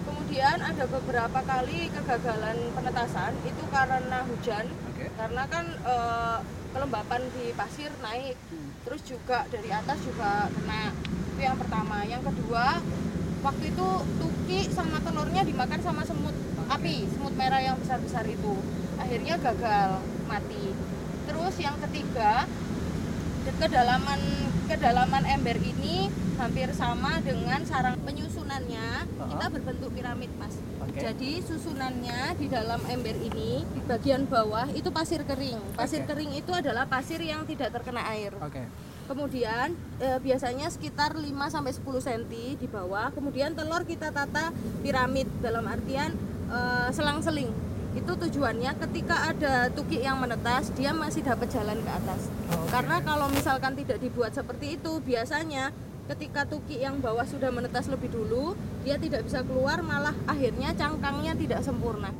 Kemudian 0.00 0.58
ada 0.58 0.84
beberapa 0.88 1.40
kali 1.44 1.92
kegagalan 1.92 2.58
penetasan 2.72 3.32
itu 3.44 3.62
karena 3.68 4.18
hujan, 4.26 4.66
Oke. 4.90 5.06
karena 5.14 5.42
kan 5.46 5.66
eh, 5.70 6.38
kelembapan 6.72 7.22
di 7.36 7.52
pasir 7.54 7.92
naik. 8.00 8.36
Hmm. 8.48 8.69
Terus 8.84 9.02
juga 9.04 9.44
dari 9.52 9.70
atas 9.70 9.98
juga 10.04 10.48
kena. 10.52 10.94
Itu 11.34 11.40
yang 11.40 11.56
pertama. 11.60 12.02
Yang 12.08 12.32
kedua, 12.32 12.80
waktu 13.44 13.64
itu 13.72 13.88
tuki 14.20 14.60
sama 14.72 14.98
telurnya 15.00 15.42
dimakan 15.44 15.80
sama 15.80 16.02
semut 16.04 16.34
api, 16.70 17.08
semut 17.10 17.34
merah 17.34 17.60
yang 17.60 17.76
besar-besar 17.80 18.24
itu. 18.28 18.54
Akhirnya 19.00 19.34
gagal, 19.40 20.00
mati. 20.28 20.72
Terus 21.26 21.54
yang 21.58 21.76
ketiga, 21.88 22.44
ke- 22.46 22.69
kedalaman 23.58 24.20
kedalaman 24.70 25.24
ember 25.26 25.58
ini 25.58 26.06
hampir 26.38 26.70
sama 26.72 27.18
dengan 27.20 27.60
sarang 27.66 27.98
penyusunannya 28.00 29.04
kita 29.08 29.46
berbentuk 29.50 29.90
piramid 29.92 30.30
mas 30.38 30.56
Oke. 30.80 31.00
jadi 31.02 31.42
susunannya 31.42 32.38
di 32.38 32.46
dalam 32.46 32.80
ember 32.86 33.16
ini 33.18 33.66
di 33.66 33.80
bagian 33.84 34.24
bawah 34.30 34.70
itu 34.72 34.88
pasir 34.94 35.26
kering 35.26 35.58
pasir 35.74 36.06
Oke. 36.06 36.14
kering 36.14 36.32
itu 36.38 36.52
adalah 36.54 36.86
pasir 36.86 37.18
yang 37.18 37.42
tidak 37.44 37.74
terkena 37.74 38.06
air 38.14 38.32
Oke. 38.40 38.64
Kemudian 39.10 39.74
eh, 39.98 40.22
biasanya 40.22 40.70
sekitar 40.70 41.18
5 41.18 41.26
sampai 41.50 41.74
10 41.74 41.82
cm 41.82 42.22
di 42.62 42.66
bawah. 42.70 43.10
Kemudian 43.10 43.58
telur 43.58 43.82
kita 43.82 44.14
tata 44.14 44.54
piramid 44.86 45.26
dalam 45.42 45.66
artian 45.66 46.14
eh, 46.46 46.88
selang-seling. 46.94 47.50
Itu 47.90 48.14
tujuannya 48.14 48.70
ketika 48.78 49.34
ada 49.34 49.66
tukik 49.74 49.98
yang 49.98 50.22
menetas, 50.22 50.70
dia 50.78 50.94
masih 50.94 51.26
dapat 51.26 51.50
jalan 51.50 51.78
ke 51.82 51.90
atas. 51.90 52.30
Karena 52.70 53.02
kalau 53.02 53.26
misalkan 53.26 53.74
tidak 53.74 53.98
dibuat 53.98 54.30
seperti 54.30 54.78
itu, 54.78 55.02
biasanya 55.02 55.74
ketika 56.06 56.46
tukik 56.46 56.78
yang 56.78 57.02
bawah 57.02 57.26
sudah 57.26 57.50
menetas 57.50 57.90
lebih 57.90 58.14
dulu, 58.14 58.54
dia 58.86 58.94
tidak 58.94 59.26
bisa 59.26 59.42
keluar 59.42 59.82
malah 59.82 60.14
akhirnya 60.30 60.70
cangkangnya 60.74 61.34
tidak 61.34 61.60
sempurna. 61.66 62.14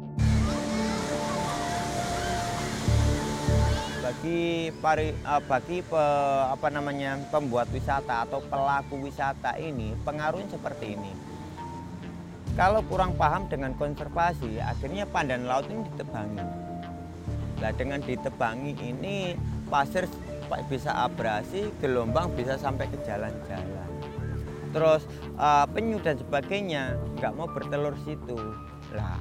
bagi 4.11 4.75
pari, 4.83 5.15
eh, 5.15 5.43
bagi 5.47 5.87
pe- 5.87 6.45
apa 6.51 6.67
namanya 6.67 7.15
pembuat 7.31 7.71
wisata 7.71 8.27
atau 8.27 8.43
pelaku 8.43 9.07
wisata 9.07 9.55
ini 9.55 9.95
pengaruhnya 10.03 10.51
seperti 10.51 10.99
ini. 10.99 11.15
Kalau 12.59 12.83
kurang 12.91 13.15
paham 13.15 13.47
dengan 13.47 13.73
konservasi, 13.79 14.59
akhirnya 14.59 15.07
pandan 15.07 15.47
laut 15.47 15.67
ini 15.71 15.87
ditebangi. 15.95 16.45
Nah, 17.61 17.73
dengan 17.77 18.01
ditebangi 18.01 18.73
ini 18.81 19.37
pasir 19.69 20.09
pa- 20.51 20.65
bisa 20.67 20.91
abrasi, 20.93 21.71
gelombang 21.79 22.33
bisa 22.35 22.59
sampai 22.59 22.91
ke 22.91 22.99
jalan-jalan. 23.07 23.91
Terus 24.71 25.03
eh, 25.39 25.67
penyu 25.71 25.99
dan 26.03 26.19
sebagainya 26.19 26.99
nggak 27.21 27.33
mau 27.39 27.47
bertelur 27.51 27.95
situ. 28.03 28.39
Lah, 28.93 29.19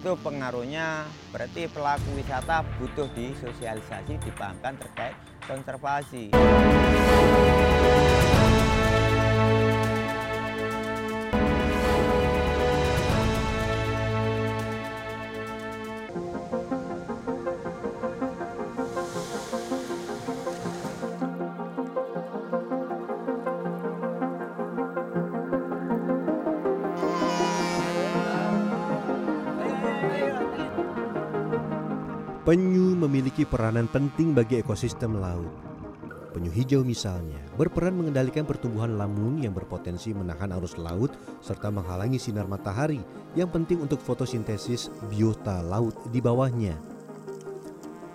itu 0.00 0.16
pengaruhnya 0.24 1.04
berarti 1.28 1.68
pelaku 1.68 2.16
wisata 2.16 2.64
butuh 2.80 3.06
disosialisasi, 3.12 4.16
dipahamkan 4.24 4.80
terkait 4.80 5.14
konservasi. 5.44 6.32
Penyu 32.40 32.96
memiliki 32.96 33.44
peranan 33.44 33.84
penting 33.84 34.32
bagi 34.32 34.64
ekosistem 34.64 35.20
laut. 35.20 35.52
Penyu 36.32 36.48
hijau 36.48 36.80
misalnya 36.80 37.36
berperan 37.60 37.92
mengendalikan 37.92 38.48
pertumbuhan 38.48 38.96
lamun 38.96 39.44
yang 39.44 39.52
berpotensi 39.52 40.16
menahan 40.16 40.48
arus 40.56 40.80
laut 40.80 41.12
serta 41.44 41.68
menghalangi 41.68 42.16
sinar 42.16 42.48
matahari 42.48 43.04
yang 43.36 43.52
penting 43.52 43.84
untuk 43.84 44.00
fotosintesis 44.00 44.88
biota 45.12 45.60
laut 45.60 45.92
di 46.08 46.24
bawahnya. 46.24 46.80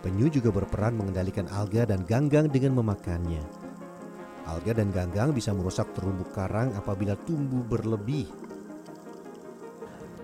Penyu 0.01 0.33
juga 0.33 0.49
berperan 0.49 0.97
mengendalikan 0.97 1.45
alga 1.53 1.85
dan 1.85 2.01
ganggang 2.01 2.49
dengan 2.49 2.81
memakannya. 2.81 3.45
Alga 4.49 4.73
dan 4.73 4.89
ganggang 4.89 5.37
bisa 5.37 5.53
merusak 5.53 5.85
terumbu 5.93 6.25
karang 6.33 6.73
apabila 6.73 7.13
tumbuh 7.29 7.61
berlebih. 7.61 8.25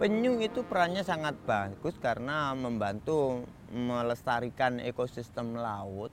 Penyu 0.02 0.42
itu 0.42 0.66
perannya 0.66 1.06
sangat 1.06 1.38
bagus 1.46 1.94
karena 2.02 2.58
membantu 2.58 3.46
melestarikan 3.70 4.82
ekosistem 4.82 5.54
laut 5.54 6.10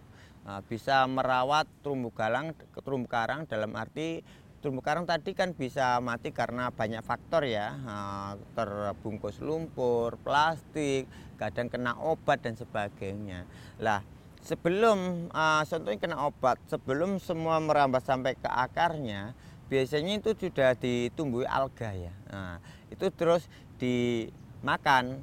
Nah, 0.48 0.64
bisa 0.64 1.04
merawat 1.04 1.68
terumbu 1.84 2.08
karang 2.08 2.56
terumbu 2.72 3.04
karang 3.04 3.44
dalam 3.44 3.76
arti 3.76 4.24
terumbu 4.64 4.80
karang 4.80 5.04
tadi 5.04 5.36
kan 5.36 5.52
bisa 5.52 6.00
mati 6.00 6.32
karena 6.32 6.72
banyak 6.72 7.04
faktor 7.04 7.44
ya 7.44 7.76
nah, 7.84 8.32
terbungkus 8.56 9.44
lumpur 9.44 10.16
plastik 10.24 11.04
kadang 11.36 11.68
kena 11.68 12.00
obat 12.00 12.40
dan 12.40 12.56
sebagainya. 12.56 13.44
Lah 13.76 14.00
sebelum 14.40 15.28
uh, 15.28 15.60
contohnya 15.68 16.00
kena 16.00 16.16
obat 16.24 16.56
sebelum 16.64 17.20
semua 17.20 17.60
merambat 17.60 18.08
sampai 18.08 18.32
ke 18.32 18.48
akarnya 18.48 19.36
biasanya 19.68 20.16
itu 20.16 20.32
sudah 20.32 20.72
ditumbuhi 20.80 21.44
alga 21.44 21.92
ya. 21.92 22.14
Nah, 22.32 22.56
itu 22.88 23.12
terus 23.12 23.44
dimakan 23.78 25.22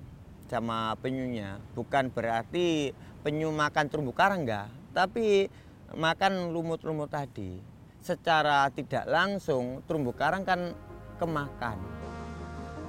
sama 0.50 0.96
penyunya 1.00 1.60
bukan 1.78 2.10
berarti 2.10 2.96
penyu 3.22 3.52
makan 3.52 3.92
terumbu 3.92 4.16
karang 4.16 4.48
enggak 4.48 4.72
tapi 4.96 5.52
makan 5.94 6.56
lumut-lumut 6.56 7.12
tadi 7.12 7.76
secara 8.06 8.70
tidak 8.70 9.10
langsung 9.10 9.82
terumbu 9.90 10.14
karang 10.14 10.46
kan 10.46 10.78
kemakan. 11.18 11.78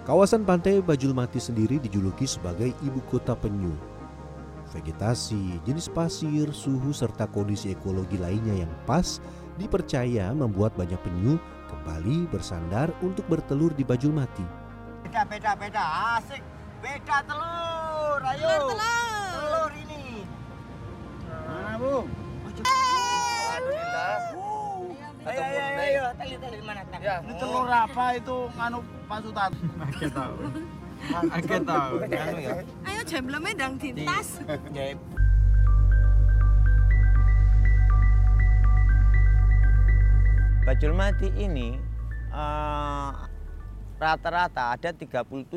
Kawasan 0.04 0.46
pantai 0.46 0.78
Bajul 0.84 1.16
Mati 1.16 1.40
sendiri 1.42 1.82
dijuluki 1.82 2.28
sebagai 2.28 2.70
ibu 2.84 3.00
kota 3.10 3.34
penyu. 3.34 3.74
Vegetasi, 4.70 5.58
jenis 5.64 5.88
pasir, 5.90 6.52
suhu 6.52 6.92
serta 6.92 7.26
kondisi 7.26 7.72
ekologi 7.72 8.20
lainnya 8.20 8.66
yang 8.66 8.72
pas 8.84 9.18
dipercaya 9.56 10.30
membuat 10.36 10.76
banyak 10.76 11.00
penyu 11.00 11.40
kembali 11.72 12.28
bersandar 12.28 12.92
untuk 13.00 13.24
bertelur 13.26 13.72
di 13.72 13.82
Bajul 13.82 14.12
Mati. 14.14 14.65
Beda, 15.06 15.22
beda, 15.22 15.54
beda, 15.54 15.84
asik. 16.18 16.42
Beda 16.82 17.22
telur, 17.30 18.18
ayo. 18.26 18.42
Telur, 18.42 18.74
telur. 18.74 19.30
Telur 19.38 19.70
ini. 19.86 20.26
Mana 21.46 21.78
bu? 21.78 21.94
Alhamdulillah. 22.66 24.18
Ayo, 25.30 25.42
ayo, 25.46 25.62
ayo, 25.62 25.78
ayo. 25.78 26.04
Tali, 26.18 26.34
tali 26.42 26.58
mana? 26.58 26.82
Tali. 26.90 27.06
Ya, 27.06 27.22
ini 27.22 27.38
telur 27.38 27.70
apa 27.70 28.18
itu 28.18 28.50
nganu 28.58 28.82
Pak 29.06 29.18
Sultan? 29.22 29.50
Tahu. 30.10 30.34
Agak 31.30 31.60
tahu. 31.62 31.94
Anu 32.02 32.40
ya. 32.42 32.54
Ayo 32.90 33.00
jembleme 33.06 33.50
ndang 33.54 33.78
dintas. 33.78 34.42
Bajul 40.66 40.98
Mati 40.98 41.30
ini 41.38 41.78
eh, 42.34 43.10
rata-rata 43.96 44.76
ada 44.76 44.92
37, 44.92 45.48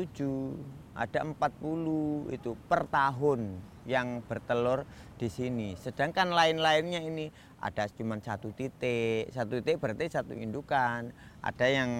ada 0.96 1.20
40 1.24 2.32
itu 2.32 2.56
per 2.68 2.88
tahun 2.88 3.60
yang 3.84 4.24
bertelur 4.24 4.84
di 5.20 5.28
sini. 5.28 5.76
Sedangkan 5.76 6.32
lain-lainnya 6.32 7.04
ini 7.04 7.28
ada 7.60 7.84
cuma 7.92 8.16
satu 8.20 8.52
titik, 8.56 9.28
satu 9.32 9.60
titik 9.60 9.80
berarti 9.80 10.08
satu 10.08 10.32
indukan. 10.32 11.12
Ada 11.44 11.66
yang 11.68 11.90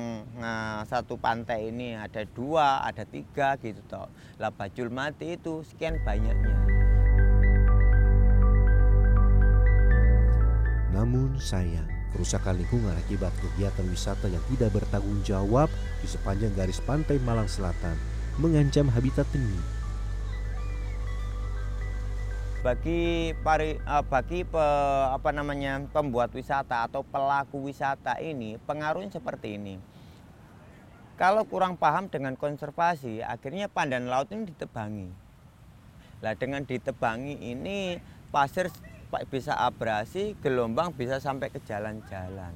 eh, 0.41 0.81
satu 0.89 1.21
pantai 1.21 1.73
ini 1.73 1.97
ada 1.97 2.25
dua, 2.25 2.85
ada 2.85 3.05
tiga 3.05 3.57
gitu 3.61 3.81
toh. 3.89 4.09
Lah 4.41 4.53
Bajul 4.53 4.89
Mati 4.89 5.37
itu 5.37 5.61
sekian 5.65 6.01
banyaknya. 6.05 6.57
Namun 10.91 11.39
sayang, 11.39 12.00
kerusakan 12.13 12.59
lingkungan 12.61 12.95
akibat 12.95 13.33
kegiatan 13.39 13.87
wisata 13.91 14.27
yang 14.27 14.43
tidak 14.51 14.71
bertanggung 14.77 15.23
jawab 15.23 15.71
di 16.03 16.09
sepanjang 16.11 16.53
garis 16.55 16.83
pantai 16.83 17.23
Malang 17.23 17.49
Selatan 17.49 17.95
mengancam 18.39 18.91
habitat 18.91 19.27
penyu. 19.31 19.59
bagi 22.61 23.33
pari, 23.41 23.81
eh, 23.81 24.05
bagi 24.05 24.45
pe- 24.45 25.09
apa 25.17 25.33
namanya 25.33 25.81
pembuat 25.89 26.29
wisata 26.37 26.85
atau 26.85 27.01
pelaku 27.01 27.73
wisata 27.73 28.21
ini 28.21 28.61
pengaruhnya 28.69 29.17
seperti 29.17 29.57
ini. 29.57 29.81
Kalau 31.17 31.45
kurang 31.45 31.77
paham 31.77 32.09
dengan 32.09 32.37
konservasi, 32.37 33.21
akhirnya 33.21 33.69
pandan 33.69 34.09
laut 34.09 34.29
ini 34.33 34.49
ditebangi. 34.49 35.09
Lah 36.21 36.37
dengan 36.37 36.65
ditebangi 36.65 37.37
ini 37.41 37.97
pasir 38.29 38.69
pa- 39.11 39.27
bisa 39.27 39.59
abrasi, 39.59 40.39
gelombang 40.41 40.95
bisa 40.95 41.19
sampai 41.19 41.51
ke 41.51 41.59
jalan-jalan. 41.67 42.55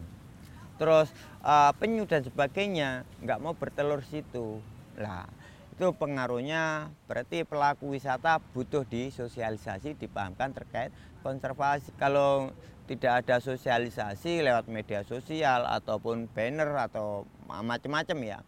Terus 0.79 1.11
eh, 1.43 1.73
penyu 1.77 2.07
dan 2.07 2.23
sebagainya 2.23 3.03
nggak 3.21 3.43
mau 3.43 3.53
bertelur 3.59 4.01
situ. 4.07 4.63
Lah 4.95 5.27
itu 5.75 5.91
pengaruhnya 5.91 6.95
berarti 7.11 7.43
pelaku 7.43 7.99
wisata 7.99 8.39
butuh 8.55 8.87
disosialisasi 8.87 9.99
dipahamkan 9.99 10.55
terkait 10.55 10.95
konservasi 11.27 11.91
kalau 11.99 12.55
tidak 12.87 13.27
ada 13.27 13.43
sosialisasi 13.43 14.47
lewat 14.47 14.71
media 14.71 15.03
sosial 15.03 15.67
ataupun 15.67 16.31
banner 16.31 16.71
atau 16.79 17.27
macam-macam 17.51 18.19
ya 18.23 18.39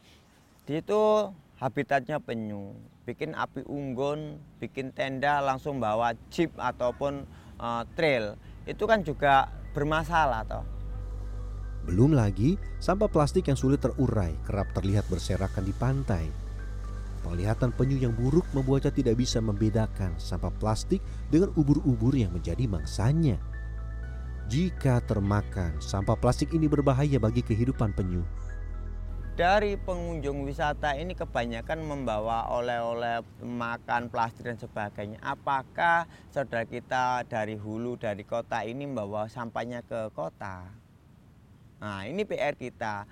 di 0.71 0.79
itu 0.79 1.35
habitatnya 1.59 2.23
penyu 2.23 2.79
bikin 3.09 3.35
api 3.35 3.66
unggun 3.66 4.38
bikin 4.62 4.95
tenda 4.95 5.42
langsung 5.42 5.83
bawa 5.83 6.14
jeep 6.31 6.55
ataupun 6.55 7.27
eh, 7.57 7.83
trail 7.97 8.37
itu 8.66 8.85
kan 8.85 9.01
juga 9.03 9.51
bermasalah 9.73 10.42
toh 10.49 10.77
Belum 11.87 12.19
lagi 12.19 12.59
sampah 12.83 13.07
plastik 13.07 13.47
yang 13.47 13.55
sulit 13.55 13.79
terurai 13.79 14.35
kerap 14.42 14.75
terlihat 14.75 15.07
berserakan 15.07 15.62
di 15.62 15.71
pantai. 15.71 16.27
Penglihatan 17.23 17.71
penyu 17.79 18.03
yang 18.03 18.11
buruk 18.11 18.42
membuatnya 18.51 18.90
tidak 18.90 19.14
bisa 19.23 19.38
membedakan 19.38 20.19
sampah 20.19 20.51
plastik 20.59 20.99
dengan 21.31 21.55
ubur-ubur 21.55 22.11
yang 22.19 22.35
menjadi 22.35 22.66
mangsanya. 22.66 23.38
Jika 24.51 24.99
termakan, 25.07 25.79
sampah 25.79 26.19
plastik 26.19 26.55
ini 26.55 26.66
berbahaya 26.66 27.23
bagi 27.23 27.42
kehidupan 27.42 27.95
penyu. 27.95 28.23
Dari 29.37 29.77
pengunjung 29.77 30.49
wisata 30.49 30.96
ini 30.96 31.12
kebanyakan 31.12 31.85
membawa 31.85 32.49
oleh-oleh 32.57 33.20
makan 33.44 34.09
plastik 34.09 34.49
dan 34.49 34.57
sebagainya. 34.57 35.20
Apakah 35.20 36.09
saudara 36.33 36.64
kita 36.64 37.20
dari 37.29 37.53
hulu 37.53 38.01
dari 38.01 38.25
kota 38.25 38.64
ini 38.64 38.88
membawa 38.88 39.29
sampahnya 39.29 39.85
ke 39.85 40.09
kota? 40.16 40.72
Nah 41.85 42.09
ini 42.09 42.25
PR 42.25 42.57
kita. 42.57 43.05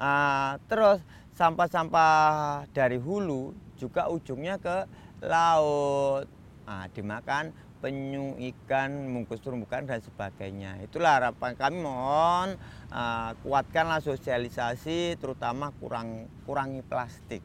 Ah, 0.00 0.56
terus 0.64 1.04
sampah-sampah 1.36 2.64
dari 2.72 2.96
hulu 2.96 3.52
juga 3.76 4.08
ujungnya 4.08 4.56
ke 4.56 4.88
laut. 5.20 6.24
Nah, 6.66 6.88
dimakan 6.90 7.52
penyu, 7.78 8.34
ikan, 8.38 9.08
mungkus 9.08 9.40
terumbu 9.44 9.68
karang 9.68 9.86
dan 9.86 10.00
sebagainya. 10.00 10.80
Itulah 10.82 11.20
harapan 11.20 11.52
kami 11.54 11.76
mohon 11.80 12.48
uh, 12.90 13.30
kuatkanlah 13.44 14.00
sosialisasi 14.00 15.20
terutama 15.20 15.72
kurang 15.76 16.28
kurangi 16.48 16.80
plastik. 16.82 17.44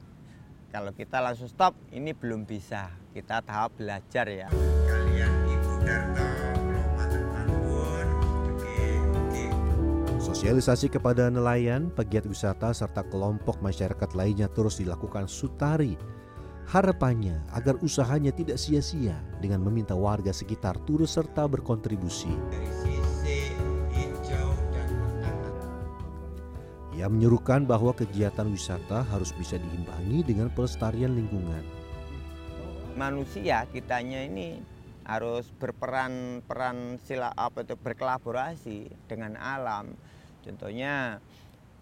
Kalau 0.71 0.95
kita 0.95 1.19
langsung 1.19 1.51
stop 1.51 1.75
ini 1.91 2.15
belum 2.15 2.47
bisa. 2.47 2.87
Kita 3.11 3.43
tahap 3.43 3.75
belajar 3.75 4.25
ya. 4.31 4.47
Kalian 4.87 5.33
Ibu 5.51 5.73
Darto 5.83 6.41
Sosialisasi 10.41 10.89
kepada 10.89 11.29
nelayan, 11.29 11.93
pegiat 11.93 12.25
wisata, 12.25 12.73
serta 12.73 13.05
kelompok 13.05 13.61
masyarakat 13.61 14.09
lainnya 14.17 14.49
terus 14.49 14.81
dilakukan 14.81 15.29
Sutari. 15.29 15.93
Harapannya 16.71 17.35
agar 17.51 17.75
usahanya 17.83 18.31
tidak 18.31 18.55
sia-sia 18.55 19.19
dengan 19.43 19.59
meminta 19.59 19.91
warga 19.91 20.31
sekitar 20.31 20.79
turut 20.87 21.11
serta 21.11 21.43
berkontribusi. 21.43 22.31
Ia 26.95 27.11
menyerukan 27.11 27.67
bahwa 27.67 27.91
kegiatan 27.91 28.47
wisata 28.47 29.03
harus 29.03 29.35
bisa 29.35 29.59
diimbangi 29.59 30.23
dengan 30.23 30.47
pelestarian 30.47 31.11
lingkungan. 31.11 31.83
manusia 32.95 33.67
kitanya 33.71 34.23
ini 34.23 34.63
harus 35.03 35.51
berperan 35.59 36.39
peran 36.47 36.95
sila 37.03 37.35
apa 37.35 37.67
itu 37.67 37.75
berkolaborasi 37.75 38.87
dengan 39.11 39.35
alam. 39.35 39.91
Contohnya 40.47 41.19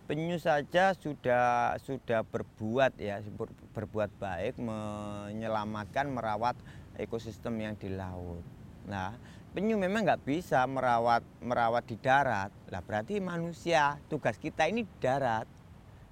penyu 0.09 0.41
saja 0.41 0.97
sudah 0.97 1.77
sudah 1.85 2.25
berbuat 2.25 2.97
ya 2.97 3.21
ber- 3.37 3.53
berbuat 3.77 4.09
baik 4.17 4.57
menyelamatkan 4.57 6.09
merawat 6.09 6.57
ekosistem 6.97 7.61
yang 7.61 7.77
di 7.77 7.93
laut. 7.93 8.41
Nah 8.89 9.13
penyu 9.53 9.77
memang 9.77 10.09
nggak 10.09 10.25
bisa 10.25 10.65
merawat 10.65 11.21
merawat 11.45 11.85
di 11.85 11.93
darat. 12.01 12.49
Lah 12.73 12.81
berarti 12.81 13.21
manusia 13.21 14.01
tugas 14.09 14.41
kita 14.41 14.65
ini 14.65 14.81
di 14.81 14.95
darat. 14.97 15.45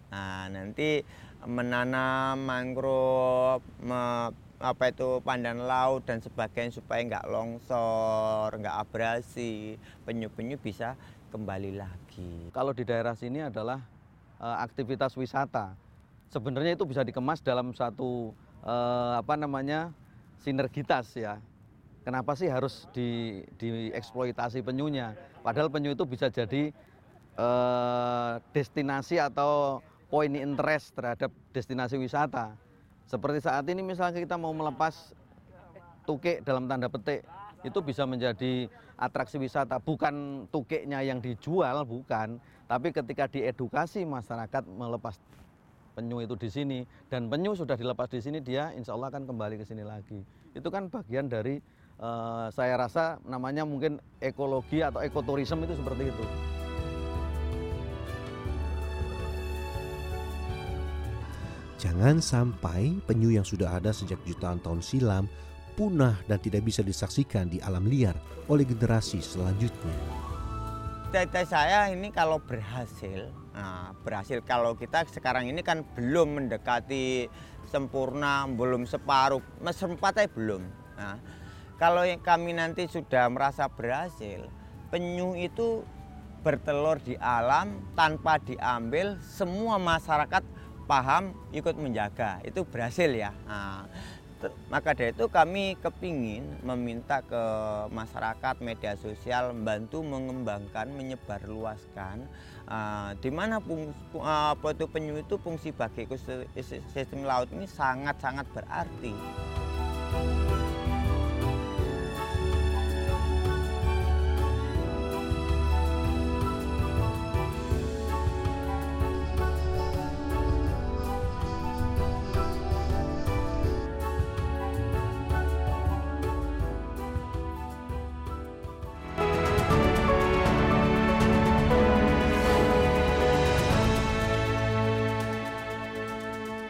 Nah, 0.07 0.47
nanti 0.47 1.03
menanam 1.43 2.39
mangrove, 2.39 3.59
me- 3.83 4.31
apa 4.57 4.89
itu 4.89 5.19
pandan 5.21 5.67
laut 5.67 6.07
dan 6.07 6.23
sebagainya 6.23 6.79
supaya 6.79 7.03
nggak 7.03 7.27
longsor, 7.27 8.55
nggak 8.55 8.87
abrasi, 8.87 9.75
penyu-penyu 10.07 10.55
bisa 10.57 10.95
kembali 11.29 11.75
lagi. 11.75 12.06
Kalau 12.49 12.73
di 12.73 12.81
daerah 12.81 13.13
sini 13.13 13.45
adalah 13.45 13.81
eh, 14.41 14.57
aktivitas 14.65 15.13
wisata. 15.13 15.77
Sebenarnya 16.27 16.75
itu 16.75 16.83
bisa 16.83 17.05
dikemas 17.05 17.39
dalam 17.45 17.71
satu 17.71 18.33
eh, 18.65 19.13
apa 19.21 19.37
namanya 19.37 19.93
sinergitas 20.41 21.13
ya. 21.17 21.37
kenapa 22.07 22.39
sih 22.39 22.47
harus 22.47 22.87
di, 22.95 23.43
dieksploitasi 23.59 24.63
penyunya? 24.63 25.11
Padahal 25.43 25.67
penyu 25.67 25.91
itu 25.91 26.07
bisa 26.07 26.31
jadi 26.31 26.71
eh, 27.37 28.33
destinasi 28.55 29.19
atau 29.19 29.83
poin 30.07 30.31
interest 30.31 30.95
terhadap 30.95 31.29
destinasi 31.51 31.99
wisata. 31.99 32.55
Seperti 33.07 33.43
saat 33.43 33.67
ini 33.67 33.83
misalnya 33.83 34.19
kita 34.19 34.39
mau 34.39 34.51
melepas 34.55 35.15
tukik 36.07 36.43
dalam 36.47 36.71
tanda 36.71 36.87
petik, 36.87 37.27
itu 37.67 37.79
bisa 37.83 38.07
menjadi 38.07 38.71
atraksi 38.95 39.35
wisata. 39.35 39.77
Bukan 39.83 40.47
tukiknya 40.49 41.03
yang 41.03 41.19
dijual, 41.19 41.83
bukan. 41.83 42.39
Tapi 42.67 42.91
ketika 42.95 43.27
diedukasi 43.27 44.07
masyarakat 44.07 44.63
melepas 44.67 45.19
penyu 45.97 46.21
itu 46.21 46.37
di 46.37 46.49
sini 46.53 46.79
dan 47.09 47.25
penyu 47.25 47.57
sudah 47.57 47.73
dilepas 47.73 48.05
di 48.05 48.21
sini 48.21 48.37
dia 48.37 48.69
insya 48.77 48.93
Allah 48.93 49.09
akan 49.09 49.25
kembali 49.25 49.57
ke 49.57 49.65
sini 49.65 49.81
lagi. 49.81 50.21
Itu 50.53 50.69
kan 50.69 50.93
bagian 50.93 51.25
dari 51.25 51.57
eh, 51.97 52.47
saya 52.53 52.77
rasa 52.77 53.17
namanya 53.25 53.65
mungkin 53.65 53.97
ekologi 54.21 54.85
atau 54.85 55.01
ekoturisme 55.01 55.65
itu 55.65 55.73
seperti 55.73 56.13
itu. 56.13 56.25
Jangan 61.77 62.17
sampai 62.17 62.97
penyu 63.05 63.29
yang 63.29 63.45
sudah 63.45 63.77
ada 63.77 63.93
sejak 63.93 64.17
jutaan 64.25 64.57
tahun 64.65 64.81
silam 64.81 65.29
punah 65.77 66.17
dan 66.25 66.41
tidak 66.41 66.65
bisa 66.65 66.81
disaksikan 66.81 67.45
di 67.45 67.61
alam 67.61 67.85
liar 67.85 68.17
oleh 68.49 68.65
generasi 68.65 69.21
selanjutnya. 69.21 69.93
Cita-cita 71.13 71.45
saya 71.45 71.93
ini 71.93 72.09
kalau 72.09 72.41
berhasil, 72.41 73.29
nah, 73.53 73.93
berhasil 74.01 74.41
kalau 74.41 74.73
kita 74.73 75.05
sekarang 75.07 75.47
ini 75.47 75.61
kan 75.61 75.85
belum 75.93 76.41
mendekati 76.41 77.29
sempurna, 77.69 78.49
belum 78.49 78.89
separuh, 78.89 79.39
sempat 79.71 80.17
aja 80.17 80.27
belum. 80.33 80.65
Nah, 80.97 81.21
kalau 81.77 82.03
kami 82.25 82.57
nanti 82.57 82.89
sudah 82.89 83.29
merasa 83.29 83.69
berhasil, 83.69 84.49
penyu 84.89 85.37
itu 85.37 85.85
bertelur 86.41 86.99
di 86.99 87.15
alam 87.21 87.85
tanpa 87.93 88.41
diambil, 88.41 89.15
semua 89.23 89.79
masyarakat 89.79 90.43
paham 90.89 91.31
ikut 91.55 91.75
menjaga, 91.79 92.43
itu 92.43 92.67
berhasil 92.67 93.07
ya. 93.07 93.31
Nah, 93.47 93.87
maka 94.69 94.93
dari 94.93 95.15
itu 95.15 95.25
kami 95.25 95.73
kepingin 95.81 96.61
meminta 96.61 97.25
ke 97.25 97.43
masyarakat 97.89 98.55
media 98.61 98.93
sosial 98.99 99.55
membantu 99.55 100.05
mengembangkan 100.05 100.93
menyebarluaskan 100.93 102.27
uh, 102.69 103.11
di 103.17 103.29
mana 103.33 103.57
uh, 103.57 104.53
penyu 104.91 105.17
itu 105.17 105.35
fungsi 105.41 105.73
bagi 105.73 106.05
ekosistem 106.05 107.25
laut 107.25 107.49
ini 107.49 107.65
sangat 107.65 108.19
sangat 108.21 108.45
berarti. 108.53 109.13